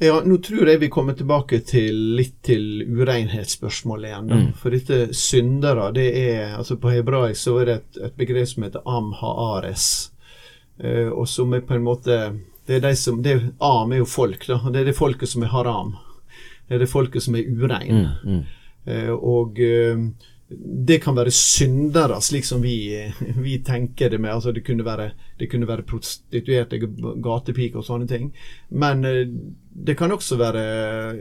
Ja, 0.01 0.15
nå 0.25 0.39
tror 0.41 0.65
jeg 0.65 0.79
vi 0.81 0.87
kommer 0.89 1.13
tilbake 1.13 1.59
til 1.69 1.97
litt 2.17 2.39
til 2.41 2.81
urenhetsspørsmålet 2.89 4.09
igjen. 4.09 4.31
Mm. 4.31 4.47
For 4.57 4.73
dette 4.73 5.13
syndere, 5.13 5.91
det 5.93 6.07
er 6.17 6.55
altså 6.57 6.79
På 6.81 6.89
hebraisk 6.89 7.37
så 7.43 7.53
er 7.61 7.69
det 7.69 7.75
et, 7.75 7.99
et 8.07 8.15
begrep 8.17 8.49
som 8.49 8.65
heter 8.65 8.87
am 8.89 9.11
haares. 9.19 9.85
Uh, 10.81 11.13
og 11.13 11.27
som 11.29 11.53
er 11.53 11.61
på 11.61 11.75
en 11.77 11.85
måte 11.85 12.17
Det 12.65 12.79
er 12.79 12.81
de 12.87 12.95
som 12.97 13.19
det, 13.21 13.35
Am 13.61 13.93
er 13.93 14.01
jo 14.01 14.07
folk, 14.09 14.47
da. 14.49 14.57
Det 14.73 14.81
er 14.81 14.89
det 14.89 14.97
folket 14.97 15.29
som 15.29 15.45
er 15.45 15.53
haram. 15.53 15.93
Det 16.65 16.79
er 16.79 16.81
det 16.81 16.89
folket 16.89 17.21
som 17.21 17.37
er 17.37 17.45
urein. 17.45 18.07
Mm, 18.25 18.25
mm. 18.25 18.41
Uh, 18.89 19.13
og 19.13 19.61
eh, 19.61 19.99
det 20.59 20.99
kan 21.03 21.15
være 21.15 21.31
syndere, 21.31 22.19
slik 22.21 22.45
som 22.45 22.61
vi, 22.63 22.75
vi 23.45 23.57
tenker 23.63 24.09
det 24.09 24.19
med. 24.19 24.33
altså 24.33 24.51
Det 24.51 24.65
kunne 24.65 24.85
være, 24.85 25.11
det 25.39 25.49
kunne 25.51 25.67
være 25.67 25.85
prostituerte, 25.87 26.79
gatepiker 27.23 27.79
og 27.81 27.87
sånne 27.87 28.07
ting. 28.09 28.31
Men 28.69 29.05
eh, 29.05 29.25
det 29.71 29.97
kan 29.97 30.11
også 30.11 30.39
være 30.41 30.65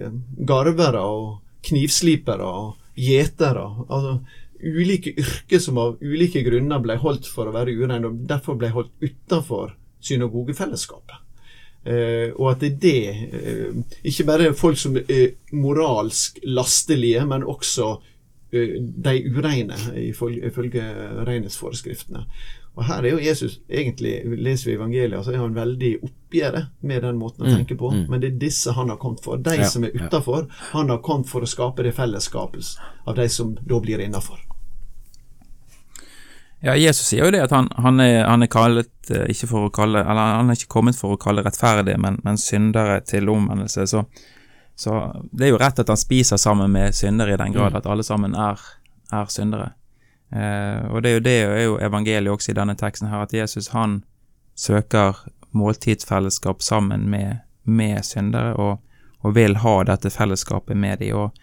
eh, 0.07 0.21
garvere 0.47 1.05
og 1.07 1.41
knivslipere 1.67 2.47
og 2.47 2.77
gjetere. 2.99 3.67
Altså 3.89 4.19
ulike 4.61 5.15
yrker 5.17 5.63
som 5.63 5.79
av 5.81 5.99
ulike 6.03 6.43
grunner 6.45 6.83
ble 6.83 6.99
holdt 7.01 7.29
for 7.31 7.49
å 7.49 7.55
være 7.55 7.75
ureine, 7.77 8.11
og 8.11 8.25
derfor 8.29 8.59
ble 8.61 8.73
holdt 8.75 8.93
utenfor 9.01 9.77
synagogefellesskapet. 10.05 11.27
Uh, 11.81 12.37
og 12.37 12.51
at 12.51 12.61
det 12.61 12.69
er 12.69 12.81
det 12.83 13.13
uh, 13.33 13.77
Ikke 14.05 14.27
bare 14.29 14.51
folk 14.53 14.77
som 14.77 14.99
er 15.01 15.31
moralsk 15.57 16.37
lastelige, 16.45 17.23
men 17.25 17.47
også 17.49 17.95
de 18.51 19.13
ureine, 19.37 19.77
ifølge, 20.11 20.83
renhetsforeskriftene. 21.27 22.25
Og 22.79 22.85
her 22.87 23.03
er 23.05 23.11
jo 23.11 23.19
Jesus 23.19 23.59
egentlig, 23.69 24.13
leser 24.39 24.71
vi 24.71 24.77
evangeliet, 24.77 25.25
så 25.27 25.33
er 25.35 25.41
han 25.43 25.55
veldig 25.57 25.91
oppgjøret 26.07 26.69
med 26.87 27.03
den 27.03 27.19
måten 27.19 27.43
å 27.45 27.49
Mm, 27.51 27.57
tenke 27.57 27.77
på. 27.79 27.91
mm. 27.93 28.05
Men 28.09 28.21
det 28.21 28.29
er 28.33 28.39
disse 28.39 28.73
han 28.73 28.89
har 28.89 28.97
kommet 28.97 29.23
for. 29.25 29.37
De 29.37 29.57
Ja, 29.59 29.65
som 29.69 29.85
er 29.85 29.91
ja. 29.95 30.47
Han 30.73 30.89
har 30.89 30.99
kommet 30.99 31.29
for 31.29 31.41
å 31.43 31.47
skape 31.51 31.83
det 31.83 31.95
fellesskapet 31.95 32.77
av 33.07 33.17
de 33.17 33.29
som 33.29 33.55
da 33.67 33.81
blir 33.81 33.99
innafor. 34.01 34.39
Ja, 36.63 36.75
Jesus 36.77 37.07
sier 37.09 37.25
jo 37.25 37.31
det 37.33 37.41
at 37.43 37.51
han, 37.57 37.69
han, 37.81 38.01
er, 38.01 38.25
han 38.29 38.43
er 38.45 38.51
kallet 38.53 38.91
eh, 39.11 39.25
ikke 39.33 39.49
for 39.49 39.69
å 39.69 39.71
kalle 39.73 40.03
Eller 40.05 40.35
han 40.37 40.51
er 40.53 40.59
ikke 40.59 40.69
kommet 40.75 40.99
for 40.99 41.15
å 41.15 41.21
kalle 41.21 41.43
rettferdige, 41.43 41.97
men, 41.99 42.19
men 42.23 42.37
syndere 42.37 43.01
til 43.09 43.29
omvendelse. 43.33 43.87
Så, 43.89 44.03
så 44.81 44.95
det 45.33 45.45
er 45.47 45.53
jo 45.53 45.59
rett 45.61 45.83
at 45.83 45.91
han 45.93 45.99
spiser 46.01 46.41
sammen 46.41 46.73
med 46.73 46.95
syndere 46.97 47.35
i 47.35 47.37
den 47.37 47.53
grad 47.53 47.75
Mm. 47.75 47.77
at 47.77 47.87
alle 47.87 48.03
sammen 48.07 48.35
er, 48.35 48.61
er 49.13 49.27
syndere. 49.29 49.73
Eh, 50.33 50.87
og 50.89 51.03
det 51.03 51.11
er 51.11 51.15
jo 51.15 51.21
det 51.21 51.33
er 51.43 51.65
jo 51.65 51.79
evangeliet 51.85 52.33
også 52.33 52.53
i 52.53 52.55
denne 52.57 52.75
teksten 52.81 53.09
her, 53.11 53.27
at 53.27 53.35
Jesus 53.35 53.69
han 53.75 54.05
søker 54.57 55.19
måltidsfellesskap 55.53 56.63
sammen 56.63 57.11
med, 57.11 57.43
med 57.65 58.03
syndere, 58.03 58.55
og, 58.57 58.81
og 59.21 59.35
vil 59.35 59.57
ha 59.57 59.83
dette 59.85 60.11
fellesskapet 60.11 60.77
med 60.77 60.99
dem. 60.99 61.17
Og 61.17 61.35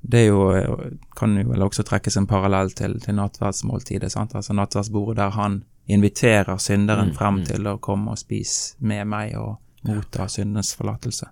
det 0.00 0.20
er 0.20 0.26
jo, 0.30 0.76
kan 1.16 1.36
jo 1.36 1.50
vel 1.50 1.62
også 1.66 1.82
trekkes 1.84 2.16
en 2.16 2.26
parallell 2.26 2.70
til, 2.72 3.00
til 3.00 3.14
nattverdsmåltidet, 3.18 4.12
sant? 4.12 4.34
altså 4.34 4.52
nattverdsbordet 4.56 5.16
der 5.16 5.30
han 5.36 5.64
inviterer 5.86 6.56
synderen 6.56 7.08
Mm, 7.10 7.14
frem 7.14 7.34
mm. 7.34 7.44
til 7.44 7.66
å 7.66 7.78
komme 7.78 8.10
og 8.14 8.18
spise 8.18 8.76
med 8.78 9.04
meg 9.10 9.36
og 9.36 9.58
motta 9.84 10.28
syndens 10.28 10.72
forlatelse. 10.76 11.26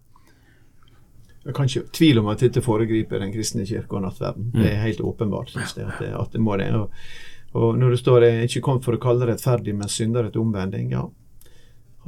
Jeg 1.47 1.55
kan 1.55 1.69
ikke 1.69 1.89
tvile 1.95 2.21
om 2.21 2.29
at 2.33 2.43
dette 2.43 2.63
foregriper 2.65 3.23
den 3.23 3.33
kristne 3.33 3.65
kirke 3.67 3.97
og 3.97 4.05
nattverden. 4.05 4.51
Det 4.55 4.67
er 4.73 4.83
helt 4.83 5.01
åpenbart, 5.01 5.53
synes 5.55 5.77
jeg, 5.77 5.87
at 5.87 6.03
det, 6.03 6.11
at 6.19 6.35
det 6.35 6.43
må 6.45 6.57
det. 6.61 6.69
Og, 6.77 6.91
og 7.57 7.79
når 7.79 7.95
det 7.95 8.01
står 8.03 8.27
jeg 8.27 8.37
er 8.37 8.51
ikke 8.51 8.65
kommet 8.67 8.85
for 8.85 8.99
å 8.99 9.01
kalle 9.03 9.31
rettferdig, 9.31 9.75
men 9.79 9.89
syndere 9.93 10.33
til 10.35 10.45
omvending, 10.45 10.93
ja. 10.93 11.07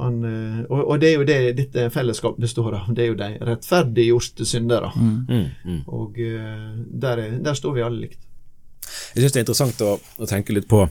Han, 0.01 0.23
eh, 0.25 0.59
og, 0.65 0.79
og 0.81 0.99
det 1.01 1.09
er 1.11 1.15
jo 1.19 1.25
det 1.27 1.39
dette 1.57 1.87
fellesskapet 1.93 2.41
består 2.41 2.77
av. 2.79 2.91
Det 2.95 3.03
er 3.03 3.11
jo 3.11 3.17
de 3.19 3.29
rettferdiggjorte 3.45 4.47
syndere. 4.49 4.89
Mm, 4.97 5.49
mm. 5.63 5.81
Og 5.93 6.17
eh, 6.21 6.69
der, 7.05 7.21
er, 7.21 7.35
der 7.43 7.57
står 7.57 7.75
vi 7.77 7.83
alle 7.85 8.07
likt. 8.07 8.21
Jeg 9.13 9.23
syns 9.23 9.35
det 9.35 9.41
er 9.41 9.45
interessant 9.45 9.83
å, 9.85 9.91
å 10.01 10.29
tenke 10.29 10.55
litt 10.55 10.67
på 10.71 10.85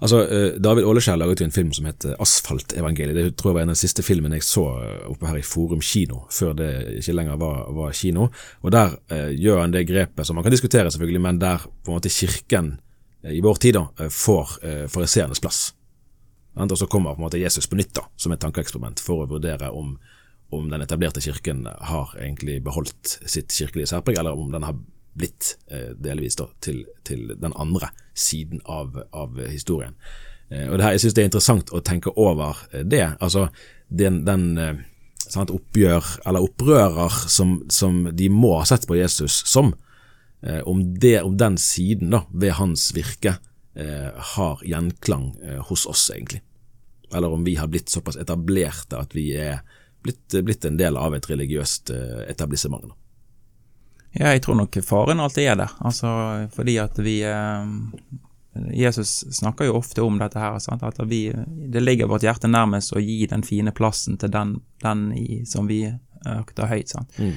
altså, 0.00 0.20
eh, 0.26 0.58
David 0.62 0.84
Åleskjær 0.88 1.18
laget 1.20 1.40
jo 1.40 1.46
en 1.48 1.54
film 1.54 1.72
som 1.76 1.86
heter 1.88 2.16
Asfaltevangeliet. 2.20 3.16
Det 3.16 3.36
tror 3.38 3.50
jeg 3.50 3.58
var 3.58 3.66
en 3.66 3.72
av 3.72 3.78
de 3.78 3.82
siste 3.82 4.04
filmene 4.04 4.38
jeg 4.40 4.46
så 4.48 4.66
eh, 4.82 5.08
oppe 5.10 5.28
her 5.28 5.40
i 5.40 5.46
Forum 5.46 5.82
kino, 5.84 6.24
før 6.32 6.54
det 6.58 6.70
ikke 7.00 7.16
lenger 7.16 7.40
var, 7.40 7.64
var 7.76 7.96
kino. 7.96 8.30
Og 8.62 8.72
Der 8.74 8.96
eh, 9.12 9.32
gjør 9.36 9.64
han 9.64 9.74
det 9.74 9.86
grepet 9.88 10.26
som 10.26 10.38
man 10.38 10.46
kan 10.46 10.54
diskutere, 10.54 10.90
selvfølgelig, 10.90 11.24
men 11.26 11.42
der 11.42 11.66
på 11.66 11.92
en 11.92 11.98
måte 11.98 12.12
kirken 12.12 12.78
eh, 13.22 13.36
i 13.38 13.42
vår 13.44 13.60
tid 13.62 13.78
da, 13.78 13.86
eh, 14.00 14.12
får 14.12 14.56
eh, 14.62 14.86
fariseernes 14.92 15.40
plass. 15.40 15.74
Og 16.60 16.76
så 16.76 16.86
kommer 16.90 17.14
på 17.14 17.22
en 17.22 17.28
måte 17.28 17.40
Jesus 17.40 17.68
på 17.70 17.78
nytt 17.78 17.94
da, 17.94 18.02
som 18.16 18.32
et 18.32 18.40
tankeeksperiment 18.42 19.00
for 19.00 19.22
å 19.22 19.28
vurdere 19.30 19.70
om, 19.70 19.94
om 20.52 20.66
den 20.68 20.82
etablerte 20.82 21.22
kirken 21.22 21.62
har 21.64 22.10
egentlig 22.18 22.58
beholdt 22.66 23.20
sitt 23.24 23.54
kirkelige 23.54 23.92
særpreg, 23.92 24.18
eller 24.18 24.36
om 24.36 24.50
den 24.52 24.66
har 24.66 24.74
blitt 25.12 25.58
eh, 25.70 25.92
delvis 25.98 26.36
da, 26.38 26.48
til, 26.62 26.84
til 27.06 27.32
den 27.40 27.54
andre 27.58 27.90
siden 28.14 28.62
av, 28.64 28.96
av 29.10 29.38
historien. 29.50 29.96
Eh, 30.48 30.68
og 30.68 30.78
det 30.78 30.84
her, 30.84 30.92
Jeg 30.92 31.04
synes 31.04 31.16
det 31.16 31.22
er 31.22 31.30
interessant 31.30 31.74
å 31.74 31.82
tenke 31.84 32.14
over 32.16 32.62
eh, 32.72 32.84
det. 32.84 33.16
altså 33.20 33.48
Den, 33.88 34.24
den 34.24 34.84
sant, 35.18 35.50
oppgjør, 35.50 36.06
eller 36.26 36.46
opprører 36.46 37.14
som, 37.28 37.60
som 37.70 38.04
de 38.14 38.28
må 38.30 38.56
ha 38.58 38.66
sett 38.68 38.86
på 38.86 38.98
Jesus 38.98 39.42
som, 39.50 39.74
om, 40.40 40.84
det, 41.02 41.20
om 41.26 41.34
den 41.36 41.58
siden 41.58 42.14
da, 42.14 42.22
ved 42.30 42.54
hans 42.56 42.92
virke 42.94 43.34
har 44.34 44.62
gjenklang 44.62 45.32
hos 45.66 45.84
oss, 45.90 46.04
egentlig. 46.14 46.40
Eller 47.10 47.34
om 47.34 47.42
vi 47.44 47.56
har 47.58 47.66
blitt 47.70 47.90
såpass 47.90 48.18
etablerte 48.18 48.98
at 48.98 49.14
vi 49.14 49.26
er 49.34 49.60
blitt, 50.02 50.38
blitt 50.46 50.64
en 50.70 50.78
del 50.78 50.98
av 50.98 51.18
et 51.18 51.28
religiøst 51.30 51.90
etablissement. 52.30 52.86
Da. 52.86 52.99
Ja, 54.12 54.32
jeg 54.34 54.42
tror 54.42 54.58
nok 54.58 54.80
faren 54.82 55.22
alltid 55.22 55.52
er 55.52 55.56
der, 55.60 55.74
altså 55.86 56.10
fordi 56.54 56.76
at 56.82 56.98
vi 56.98 57.20
eh, 57.22 57.68
Jesus 58.74 59.24
snakker 59.30 59.68
jo 59.68 59.76
ofte 59.78 60.02
om 60.02 60.18
dette 60.18 60.38
her, 60.38 60.58
sant? 60.58 60.82
at 60.82 60.98
vi, 61.06 61.28
det 61.46 61.80
ligger 61.80 62.10
vårt 62.10 62.26
hjerte 62.26 62.50
nærmest 62.50 62.92
å 62.96 63.02
gi 63.02 63.22
den 63.30 63.44
fine 63.46 63.70
plassen 63.72 64.18
til 64.18 64.32
den, 64.34 64.56
den 64.82 65.10
i, 65.14 65.44
som 65.46 65.70
vi 65.70 65.84
økter 66.26 66.66
høyt. 66.66 66.90
Sant? 66.90 67.18
Mm. 67.18 67.36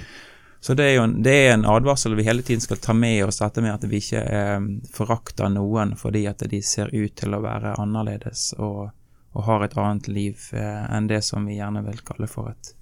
Så 0.64 0.74
det 0.74 0.84
er 0.84 0.94
jo 0.96 1.04
en, 1.04 1.18
det 1.24 1.32
er 1.36 1.54
en 1.54 1.66
advarsel 1.68 2.16
vi 2.16 2.26
hele 2.26 2.42
tiden 2.42 2.64
skal 2.64 2.80
ta 2.82 2.96
med 2.98 3.26
oss, 3.26 3.42
dette 3.44 3.62
med 3.62 3.74
at 3.76 3.86
vi 3.90 4.00
ikke 4.00 4.24
eh, 4.24 4.68
forakter 4.96 5.52
noen 5.52 5.94
fordi 6.00 6.26
at 6.30 6.46
de 6.50 6.62
ser 6.64 6.90
ut 6.94 7.14
til 7.20 7.36
å 7.36 7.42
være 7.44 7.76
annerledes 7.84 8.54
og, 8.58 8.94
og 9.36 9.48
har 9.50 9.66
et 9.66 9.76
annet 9.78 10.08
liv 10.08 10.50
eh, 10.56 10.86
enn 10.88 11.12
det 11.12 11.22
som 11.28 11.46
vi 11.46 11.60
gjerne 11.60 11.84
vil 11.86 12.00
kalle 12.08 12.32
for 12.32 12.54
et, 12.54 12.74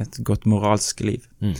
et 0.00 0.22
godt 0.24 0.48
moralsk 0.48 1.04
liv. 1.04 1.28
Mm. 1.44 1.54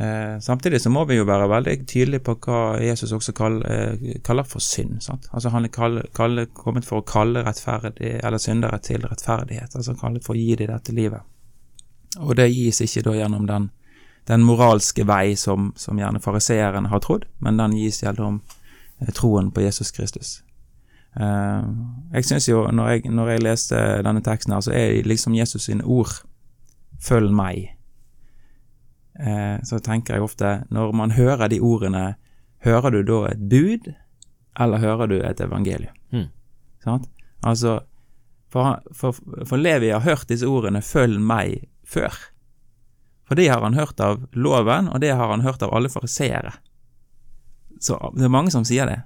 Eh, 0.00 0.38
samtidig 0.40 0.80
så 0.80 0.90
må 0.90 1.04
vi 1.04 1.18
jo 1.18 1.24
være 1.28 1.48
veldig 1.52 1.74
tydelige 1.86 2.24
på 2.24 2.34
hva 2.46 2.60
Jesus 2.80 3.12
også 3.12 3.32
kaller, 3.36 3.66
eh, 3.68 4.14
kaller 4.24 4.46
for 4.48 4.58
synd. 4.58 5.02
Sant? 5.02 5.28
Altså 5.32 5.48
Han 5.48 5.64
er 5.64 5.68
kall, 5.68 6.02
kall, 6.14 6.46
kommet 6.54 6.84
for 6.84 7.02
å 7.02 7.04
kalle 7.04 7.44
rettferdig, 7.44 8.20
eller 8.24 8.38
syndere 8.38 8.78
til 8.78 9.04
rettferdighet, 9.04 9.76
altså 9.76 9.94
kallet 9.94 10.24
for 10.24 10.34
å 10.34 10.38
gi 10.38 10.56
dem 10.56 10.72
dette 10.72 10.92
livet. 10.92 11.20
Og 12.20 12.36
det 12.36 12.54
gis 12.54 12.80
ikke 12.80 13.02
da 13.02 13.12
gjennom 13.12 13.46
den, 13.46 13.70
den 14.28 14.42
moralske 14.42 15.04
vei 15.04 15.34
som, 15.36 15.72
som 15.76 15.98
gjerne 15.98 16.20
fariseeren 16.20 16.88
har 16.88 17.00
trodd, 17.00 17.26
men 17.40 17.56
den 17.56 17.76
gis 17.76 18.02
gjennom 18.02 18.40
eh, 19.00 19.12
troen 19.12 19.50
på 19.52 19.60
Jesus 19.60 19.90
Kristus. 19.90 20.42
Eh, 21.20 21.62
jeg 22.14 22.24
synes 22.24 22.48
jo, 22.48 22.64
når 22.72 22.88
jeg, 22.88 23.12
når 23.12 23.28
jeg 23.28 23.42
leste 23.42 23.84
denne 24.02 24.24
teksten 24.24 24.56
her, 24.56 24.60
så 24.60 24.72
er 24.72 25.04
liksom 25.04 25.34
Jesus 25.34 25.68
sine 25.68 25.84
ord 25.84 26.24
'følg 27.02 27.30
meg' 27.30 27.81
eh, 29.18 29.58
så 29.64 29.78
tenker 29.80 30.14
jeg 30.14 30.22
ofte, 30.22 30.64
når 30.70 30.92
man 30.92 31.10
hører 31.10 31.48
de 31.48 31.60
ordene, 31.60 32.14
hører 32.64 32.90
du 32.90 33.02
da 33.02 33.24
et 33.32 33.48
bud, 33.50 33.92
eller 34.60 34.78
hører 34.78 35.06
du 35.08 35.16
et 35.22 35.40
evangelium? 35.40 35.94
Mm. 36.12 36.28
Sant? 36.84 37.08
Altså, 37.42 37.80
for, 38.52 38.82
for, 38.94 39.16
for 39.48 39.56
Levi 39.56 39.90
har 39.90 40.00
hørt 40.04 40.28
disse 40.28 40.46
ordene 40.46 40.80
'følg 40.80 41.18
meg' 41.20 41.64
før. 41.84 42.12
For 43.28 43.34
det 43.34 43.48
har 43.48 43.62
han 43.62 43.74
hørt 43.74 44.00
av 44.00 44.26
loven, 44.32 44.88
og 44.88 45.00
det 45.00 45.14
har 45.16 45.28
han 45.30 45.40
hørt 45.40 45.62
av 45.62 45.72
alle 45.74 45.88
fariseere. 45.88 46.52
Så 47.80 47.96
det 48.16 48.24
er 48.24 48.28
mange 48.28 48.50
som 48.50 48.64
sier 48.64 48.86
det. 48.86 49.00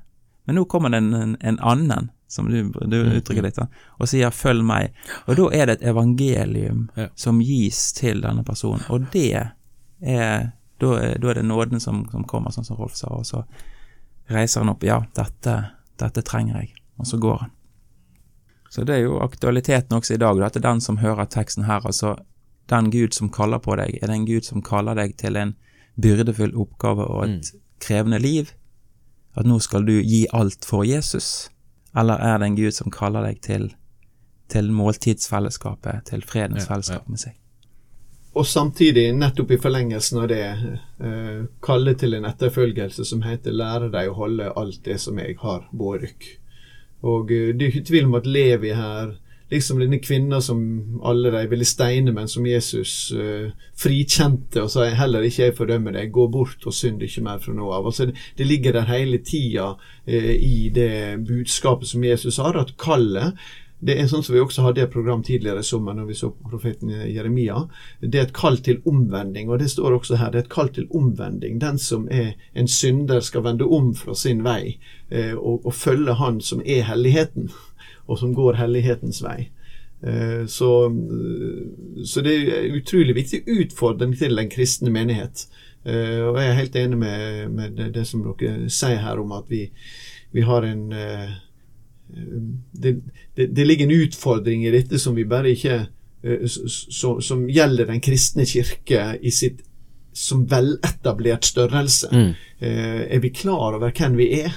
Men 0.47 0.55
nå 0.59 0.65
kommer 0.65 0.91
det 0.91 0.99
en, 0.99 1.15
en, 1.15 1.37
en 1.41 1.59
annen, 1.61 2.11
som 2.29 2.49
du, 2.51 2.73
du 2.87 2.97
uttrykker 3.17 3.43
litt, 3.43 3.59
og 3.99 4.09
sier 4.09 4.31
'følg 4.31 4.63
meg'. 4.67 4.91
Og 5.27 5.37
da 5.37 5.49
er 5.53 5.67
det 5.67 5.79
et 5.81 5.89
evangelium 5.91 6.89
Ja. 6.97 7.09
som 7.15 7.41
gis 7.41 7.93
til 7.93 8.21
denne 8.23 8.45
personen, 8.45 8.83
og 8.89 9.07
det 9.13 9.51
er 10.01 10.51
da, 10.79 10.93
er 11.01 11.19
det 11.19 11.43
nåden 11.43 11.81
som, 11.81 12.05
som 12.11 12.25
kommer, 12.29 12.53
sånn 12.53 12.67
som 12.67 12.77
Rolf 12.77 12.97
sa, 12.99 13.09
og 13.09 13.25
så 13.27 13.45
reiser 14.29 14.61
han 14.61 14.73
opp. 14.75 14.85
Ja, 14.85 15.01
dette, 15.17 15.55
dette 16.01 16.25
trenger 16.27 16.61
jeg. 16.61 16.75
Og 17.01 17.09
så 17.09 17.21
går 17.21 17.39
han. 17.47 17.53
Så 18.69 18.85
det 18.85 18.97
er 18.99 19.07
jo 19.07 19.21
aktualiteten 19.25 19.97
også 19.97 20.17
i 20.17 20.21
dag, 20.21 20.41
at 20.43 20.57
det 20.57 20.61
er 20.61 20.69
den 20.69 20.83
som 20.85 21.01
hører 21.01 21.31
teksten 21.33 21.65
her, 21.65 21.87
altså 21.87 22.17
den 22.69 22.91
Gud 22.91 23.15
som 23.15 23.31
kaller 23.33 23.63
på 23.63 23.77
deg, 23.79 23.97
er 24.03 24.11
det 24.11 24.17
en 24.17 24.29
Gud 24.29 24.45
som 24.45 24.65
kaller 24.65 24.99
deg 24.99 25.15
til 25.21 25.39
en 25.39 25.55
byrdefull 26.03 26.53
oppgave 26.59 27.07
og 27.07 27.29
et 27.29 27.53
krevende 27.81 28.19
liv? 28.21 28.51
At 29.37 29.47
nå 29.49 29.61
skal 29.63 29.87
du 29.87 29.95
gi 30.01 30.27
alt 30.35 30.67
for 30.67 30.85
Jesus? 30.85 31.49
eller 31.97 32.21
er 32.21 32.39
det 32.39 32.47
en 32.47 32.57
Gud 32.57 32.75
som 32.77 32.93
kaller 32.93 33.25
deg 33.25 33.41
til, 33.45 33.71
til 34.53 34.71
måltidsfellesskapet, 34.73 36.05
til 36.11 36.25
fredens 36.27 36.67
Ja, 36.67 36.75
fellesskap 36.75 37.09
med 37.09 37.23
seg? 37.23 37.37
Og 38.37 38.45
samtidig, 38.45 39.15
nettopp 39.17 39.55
i 39.55 39.57
forlengelsen 39.61 40.19
av 40.21 40.27
det, 40.29 40.45
eh, 41.01 41.45
kalle 41.65 41.95
til 41.97 42.15
en 42.15 42.27
etterfølgelse 42.29 43.05
som 43.05 43.23
heter 43.23 43.53
'lære 43.53 43.91
deg 43.91 44.11
å 44.11 44.19
holde 44.19 44.53
alt 44.57 44.83
det 44.85 45.01
som 45.01 45.19
jeg 45.19 45.37
har 45.41 45.69
båret 45.73 46.03
dykk'. 46.03 46.37
Og 47.03 47.31
eh, 47.33 47.55
det 47.55 47.63
er 47.63 47.73
ikke 47.73 47.89
tvil 47.89 48.05
om 48.05 48.15
at 48.15 48.27
Levi 48.27 48.75
her, 48.75 49.17
liksom 49.51 49.79
denne 49.81 50.01
kvinna 50.03 50.41
som 50.43 51.01
alle 51.05 51.31
de 51.31 51.49
ville 51.49 51.65
steine, 51.65 52.13
men 52.13 52.29
som 52.29 52.47
Jesus 52.47 53.13
eh, 53.17 53.53
frikjente 53.75 54.63
og 54.63 54.71
sa 54.71 54.85
'heller 54.91 55.23
ikke 55.23 55.45
jeg 55.45 55.57
fordømmer 55.57 55.93
deg, 55.93 56.13
gå 56.13 56.27
bort 56.29 56.67
og 56.67 56.75
synd 56.75 57.03
ikke 57.03 57.23
mer 57.23 57.39
fra 57.39 57.53
nå 57.53 57.71
av'. 57.73 57.87
Altså, 57.87 58.13
det 58.39 58.47
ligger 58.47 58.73
der 58.73 58.91
hele 58.93 59.19
tida 59.19 59.77
eh, 60.07 60.35
i 60.37 60.69
det 60.69 61.25
budskapet 61.27 61.89
som 61.89 62.05
Jesus 62.05 62.37
har, 62.37 62.53
at 62.57 62.77
kallet 62.77 63.33
det 63.79 63.99
er 64.01 64.07
sånn 64.09 64.23
som 64.25 64.33
vi 64.33 64.41
også 64.41 64.65
hadde 64.65 64.87
et 64.87 64.93
program 64.93 65.21
tidligere 65.25 65.61
i 65.61 65.67
sommer 65.67 65.97
når 65.97 66.07
vi 66.09 66.15
så 66.17 66.31
profeten 66.49 66.93
Jeremia. 67.13 67.67
Det 68.01 68.19
er 68.19 68.25
et 68.25 68.37
kall 68.37 68.57
til 68.65 68.81
omvending, 68.89 69.51
og 69.51 69.61
det 69.61 69.69
står 69.69 69.99
også 69.99 70.17
her. 70.17 70.33
Det 70.33 70.41
er 70.41 70.47
et 70.47 70.55
kall 70.55 70.71
til 70.73 70.89
omvending. 70.97 71.59
Den 71.61 71.77
som 71.79 72.07
er 72.09 72.33
en 72.57 72.71
synder, 72.73 73.21
skal 73.21 73.45
vende 73.45 73.69
om 73.69 73.93
fra 73.95 74.17
sin 74.17 74.41
vei 74.47 74.79
eh, 75.11 75.35
og, 75.37 75.67
og 75.67 75.75
følge 75.77 76.17
Han 76.17 76.41
som 76.41 76.63
er 76.65 76.89
helligheten, 76.89 77.51
og 78.07 78.19
som 78.19 78.33
går 78.35 78.57
hellighetens 78.63 79.21
vei. 79.25 79.51
Eh, 80.01 80.47
så, 80.49 80.73
så 82.05 82.25
det 82.25 82.37
er 82.49 82.75
utrolig 82.81 83.15
viktig 83.17 83.45
utfordring 83.45 84.17
til 84.17 84.41
den 84.41 84.49
kristne 84.53 84.93
menighet. 84.95 85.49
Eh, 85.85 86.25
og 86.25 86.41
jeg 86.41 86.49
er 86.49 86.61
helt 86.65 86.77
enig 86.81 86.99
med, 86.99 87.49
med 87.53 87.83
det, 87.95 88.07
som 88.09 88.25
dere 88.25 88.71
sier 88.73 89.05
her 89.05 89.21
om 89.21 89.37
at 89.37 89.53
vi, 89.53 89.67
vi 90.33 90.49
har 90.49 90.65
en 90.65 90.89
eh, 90.97 91.37
det, 92.73 92.93
det, 93.35 93.47
det, 93.47 93.65
ligger 93.65 93.87
en 93.87 94.03
utfordring 94.07 94.67
i 94.67 94.73
dette 94.75 94.99
som 94.99 95.15
vi 95.15 95.25
bare 95.29 95.53
ikke 95.53 95.87
som, 96.49 97.21
som 97.23 97.43
gjelder 97.51 97.91
den 97.91 98.01
kristne 98.03 98.47
kirke 98.49 99.17
i 99.23 99.31
sitt 99.31 99.61
som 100.17 100.47
veletablert 100.49 101.45
størrelse. 101.45 102.09
Mm. 102.13 102.31
er 102.59 103.21
vi 103.21 103.31
klar 103.31 103.77
over 103.77 103.93
hvem 103.93 104.17
vi 104.17 104.31
er? 104.41 104.55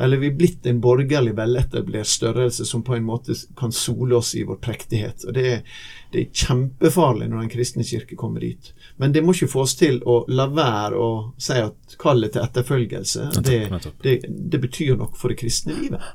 Eller 0.00 0.16
er 0.16 0.20
vi 0.20 0.30
blitt 0.30 0.66
en 0.66 0.78
borgerlig 0.80 1.34
veletablert 1.36 2.08
størrelse 2.08 2.64
som 2.64 2.84
på 2.86 2.94
en 2.96 3.04
måte 3.04 3.34
kan 3.58 3.72
sole 3.72 4.16
oss 4.16 4.32
i 4.38 4.46
vår 4.48 4.56
prektighet? 4.62 5.26
Og 5.26 5.34
det 5.36 5.44
er, 5.50 5.82
det 6.12 6.22
er 6.22 6.46
kjempefarlig 6.46 7.28
når 7.28 7.42
den 7.42 7.52
kristne 7.52 7.84
kirke 7.84 8.16
kommer 8.16 8.40
dit. 8.40 8.72
Men 8.96 9.12
det 9.12 9.24
må 9.26 9.34
ikke 9.36 9.50
få 9.50 9.66
oss 9.66 9.76
til 9.76 10.00
å 10.08 10.22
la 10.32 10.46
være 10.48 10.96
å 10.96 11.10
si 11.36 11.58
at 11.60 11.98
kallet 12.00 12.32
til 12.32 12.46
etterfølgelse, 12.46 13.28
det, 13.44 13.60
det, 14.06 14.16
det 14.24 14.62
betyr 14.62 14.96
nok 14.96 15.20
for 15.20 15.34
det 15.34 15.42
kristne 15.42 15.76
livet 15.76 16.14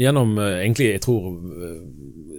gjennom 0.00 0.38
egentlig, 0.40 0.86
jeg 0.94 1.02
tror 1.04 1.34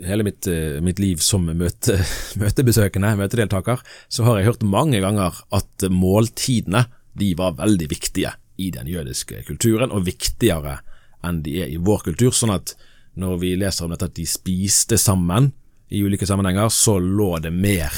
hele 0.07 0.25
mitt, 0.25 0.47
mitt 0.81 1.01
liv 1.01 1.21
som 1.21 1.45
møte, 1.45 1.99
møtebesøkende, 2.41 3.13
møtedeltaker, 3.19 3.83
så 4.09 4.25
har 4.25 4.39
jeg 4.39 4.49
hørt 4.49 4.65
mange 4.65 5.01
ganger 5.03 5.43
at 5.53 5.85
måltidene 5.93 6.87
de 7.13 7.33
var 7.37 7.57
veldig 7.59 7.89
viktige 7.91 8.33
i 8.61 8.69
den 8.73 8.89
jødiske 8.89 9.43
kulturen, 9.47 9.91
og 9.91 10.05
viktigere 10.07 10.79
enn 11.25 11.41
de 11.45 11.59
er 11.63 11.71
i 11.71 11.79
vår 11.81 12.05
kultur. 12.09 12.33
Sånn 12.35 12.53
at 12.53 12.75
når 13.19 13.39
vi 13.41 13.55
leser 13.59 13.85
om 13.85 13.93
dette 13.93 14.09
at 14.09 14.17
de 14.17 14.27
spiste 14.29 14.99
sammen 15.01 15.51
i 15.91 16.01
ulike 16.05 16.27
sammenhenger, 16.27 16.71
så 16.71 16.97
lå 16.99 17.33
det 17.43 17.51
mer 17.53 17.91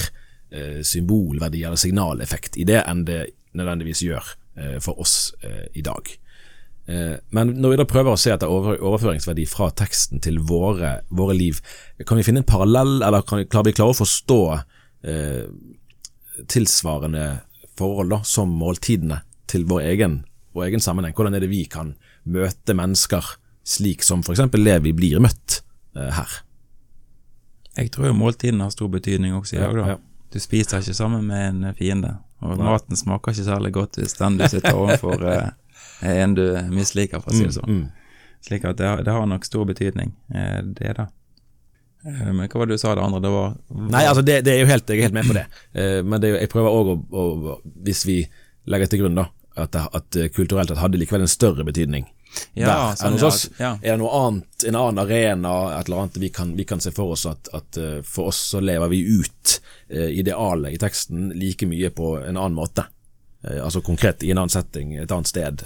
eh, 0.49 0.81
symbolverdi 0.85 1.63
eller 1.63 1.79
signaleffekt 1.79 2.57
i 2.57 2.67
det 2.67 2.81
enn 2.87 3.05
det 3.07 3.21
nødvendigvis 3.53 4.01
gjør 4.07 4.31
eh, 4.57 4.77
for 4.81 5.01
oss 5.03 5.33
eh, 5.45 5.67
i 5.77 5.85
dag. 5.85 6.09
Men 6.85 7.53
når 7.63 7.71
vi 7.71 7.77
da 7.79 7.85
prøver 7.87 8.11
å 8.11 8.19
se 8.19 8.33
etter 8.33 8.51
overføringsverdi 8.51 9.45
fra 9.47 9.69
teksten 9.71 10.19
til 10.23 10.41
våre, 10.43 10.97
våre 11.15 11.35
liv, 11.37 11.61
kan 12.03 12.19
vi 12.19 12.25
finne 12.27 12.41
en 12.43 12.49
parallell, 12.49 12.97
eller 12.99 13.23
kan 13.23 13.39
vi, 13.39 13.45
klarer 13.47 13.69
vi 13.69 13.75
klare 13.77 13.93
å 13.93 13.99
forstå 14.01 14.39
eh, 15.07 15.45
tilsvarende 16.51 17.27
forhold 17.79 18.11
da, 18.13 18.19
som 18.27 18.51
måltidene 18.59 19.21
til 19.49 19.65
vår 19.69 19.85
egen, 19.93 20.17
vår 20.53 20.67
egen, 20.69 20.83
sammenheng? 20.83 21.15
Hvordan 21.15 21.37
er 21.37 21.45
det 21.45 21.51
vi 21.53 21.63
kan 21.71 21.95
møte 22.23 22.75
mennesker 22.77 23.35
slik 23.63 24.03
som 24.03 24.23
f.eks. 24.23 24.45
Levi 24.59 24.93
blir 24.95 25.23
møtt 25.23 25.61
eh, 25.97 26.11
her? 26.17 26.39
Jeg 27.77 27.93
tror 27.93 28.11
jo 28.11 28.17
måltidene 28.17 28.67
har 28.67 28.73
stor 28.73 28.91
betydning 28.93 29.33
også 29.37 29.57
i 29.57 29.63
dag. 29.63 29.73
da. 29.73 29.87
Ja, 29.93 29.95
ja. 29.95 30.01
Du 30.33 30.41
spiser 30.41 30.81
ikke 30.81 30.97
sammen 30.97 31.27
med 31.29 31.43
en 31.45 31.75
fiende, 31.77 32.15
og 32.41 32.57
maten 32.57 32.97
smaker 32.97 33.35
ikke 33.35 33.45
særlig 33.45 33.69
godt 33.75 33.99
hvis 33.99 34.15
den 34.17 34.39
du 34.39 34.47
sitter 34.49 34.73
overfor 34.73 35.21
eh, 35.29 35.51
er 36.03 36.23
en 36.23 36.37
du 36.37 36.45
misliker, 36.73 37.23
for 37.23 37.33
å 37.33 37.37
si 37.37 37.47
det 37.47 37.55
sånn. 37.57 37.69
Mm, 37.69 37.83
mm. 37.83 38.03
Slik 38.43 38.65
at 38.67 38.77
det, 38.77 39.03
det, 39.05 39.11
har 39.11 39.27
nok 39.27 39.45
stor 39.45 39.65
betydning, 39.65 40.11
eh, 40.35 40.57
det 40.63 40.95
da. 40.97 41.05
Eh, 42.05 42.31
men 42.33 42.49
hva 42.49 42.59
var 42.59 42.67
det 42.67 42.75
du 42.75 42.81
sa 42.81 42.95
det 42.95 43.03
andre? 43.05 43.21
Det 43.23 43.29
var, 43.31 43.53
var... 43.67 43.91
Nei, 43.93 44.01
altså 44.09 44.23
det, 44.25 44.41
det, 44.43 44.55
er 44.55 44.65
jo 44.65 44.71
helt, 44.71 44.89
jeg 44.89 44.99
er 44.99 45.07
helt 45.07 45.15
med 45.15 45.29
på 45.29 45.37
det. 45.37 45.45
Eh, 45.71 45.99
men 46.03 46.19
det, 46.19 46.33
jeg 46.35 46.51
prøver 46.51 46.75
òg 46.75 46.91
å, 46.91 46.97
å, 47.15 47.53
Hvis 47.85 48.03
vi 48.09 48.17
legger 48.67 48.91
til 48.91 49.03
grunn 49.03 49.21
da, 49.21 49.29
at, 49.63 49.77
at 49.79 50.17
kulturelt 50.35 50.71
sett 50.71 50.81
hadde 50.81 50.99
likevel 50.99 51.23
en 51.23 51.31
større 51.31 51.63
betydning 51.67 52.07
ja, 52.57 52.65
der 52.65 52.95
sånn, 52.97 53.05
enn 53.05 53.15
hos 53.19 53.25
oss. 53.27 53.41
Ja. 53.59 53.75
Er 53.77 53.93
det 53.93 53.99
noe 54.01 54.11
annet, 54.17 54.65
en 54.65 54.77
annen 54.79 55.01
arena, 55.03 55.51
et 55.77 55.87
eller 55.87 56.03
annet 56.03 56.17
vi 56.19 56.31
kan, 56.33 56.55
vi 56.57 56.65
kan 56.67 56.81
se 56.83 56.91
for 56.95 57.13
oss 57.13 57.27
at, 57.29 57.51
at, 57.53 57.77
for 58.07 58.31
oss 58.31 58.39
så 58.55 58.63
lever 58.63 58.89
vi 58.91 59.03
ut 59.21 59.53
idealet 59.93 60.73
i 60.73 60.79
teksten 60.81 61.29
like 61.37 61.69
mye 61.69 61.91
på 61.93 62.15
en 62.23 62.33
annen 62.33 62.57
måte? 62.57 62.87
Altså 63.45 63.83
konkret 63.85 64.25
i 64.25 64.31
en 64.33 64.41
annen 64.41 64.55
setting, 64.55 64.95
et 64.97 65.13
annet 65.13 65.29
sted. 65.29 65.65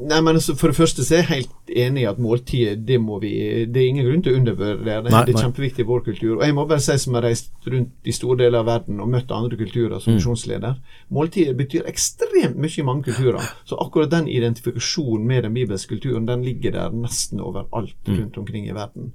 Nei, 0.00 0.18
men 0.24 0.38
altså, 0.38 0.54
For 0.56 0.72
det 0.72 0.78
første 0.78 1.04
så 1.04 1.14
er 1.14 1.20
jeg 1.20 1.28
helt 1.28 1.72
enig 1.84 2.02
i 2.02 2.08
at 2.08 2.20
måltidet 2.22 2.80
det 2.88 2.96
må 3.00 3.18
vi 3.20 3.32
Det 3.68 3.80
er 3.80 3.88
ingen 3.90 4.06
grunn 4.06 4.22
til 4.24 4.34
å 4.34 4.40
undervurdere 4.40 5.04
det. 5.04 5.12
Nei, 5.12 5.22
det 5.28 5.34
er 5.34 5.44
kjempeviktig 5.44 5.84
i 5.84 5.88
vår 5.88 6.04
kultur. 6.06 6.32
Og 6.38 6.44
jeg 6.46 6.56
må 6.56 6.64
bare 6.68 6.82
si 6.82 6.96
som 7.02 7.18
har 7.18 7.26
reist 7.26 7.68
rundt 7.68 8.08
i 8.08 8.14
store 8.16 8.38
deler 8.40 8.62
av 8.62 8.70
verden 8.70 9.02
og 9.04 9.10
møtt 9.12 9.34
andre 9.36 9.58
kulturer 9.60 10.02
som 10.02 10.16
mm. 10.16 10.80
måltidet 11.12 11.56
betyr 11.58 11.88
ekstremt 11.90 12.56
mye 12.56 12.78
i 12.78 12.86
mange 12.86 13.06
kulturer. 13.10 13.52
Så 13.68 13.78
akkurat 13.84 14.10
den 14.10 14.30
identifikasjonen 14.32 15.26
med 15.28 15.44
den 15.44 15.54
bibelske 15.54 15.94
kulturen, 15.94 16.26
den 16.26 16.44
ligger 16.46 16.72
der 16.72 16.96
nesten 16.96 17.40
overalt 17.44 17.96
mm. 18.08 18.16
rundt 18.16 18.38
omkring 18.38 18.68
i 18.68 18.76
verden. 18.76 19.12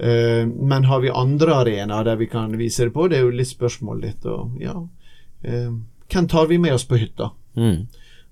Uh, 0.00 0.46
men 0.48 0.88
har 0.88 1.00
vi 1.04 1.12
andre 1.12 1.54
arenaer 1.60 2.04
der 2.08 2.16
vi 2.16 2.26
kan 2.26 2.56
vise 2.58 2.88
det 2.88 2.96
på? 2.96 3.06
Det 3.08 3.18
er 3.18 3.26
jo 3.26 3.34
litt 3.36 3.50
spørsmål 3.50 3.98
litt 4.00 4.24
Og 4.24 4.54
ja, 4.56 4.72
uh, 4.80 5.72
hvem 6.10 6.28
tar 6.28 6.48
vi 6.48 6.58
med 6.58 6.74
oss 6.74 6.86
på 6.88 6.98
hytta? 6.98 7.30
Mm. 7.54 7.84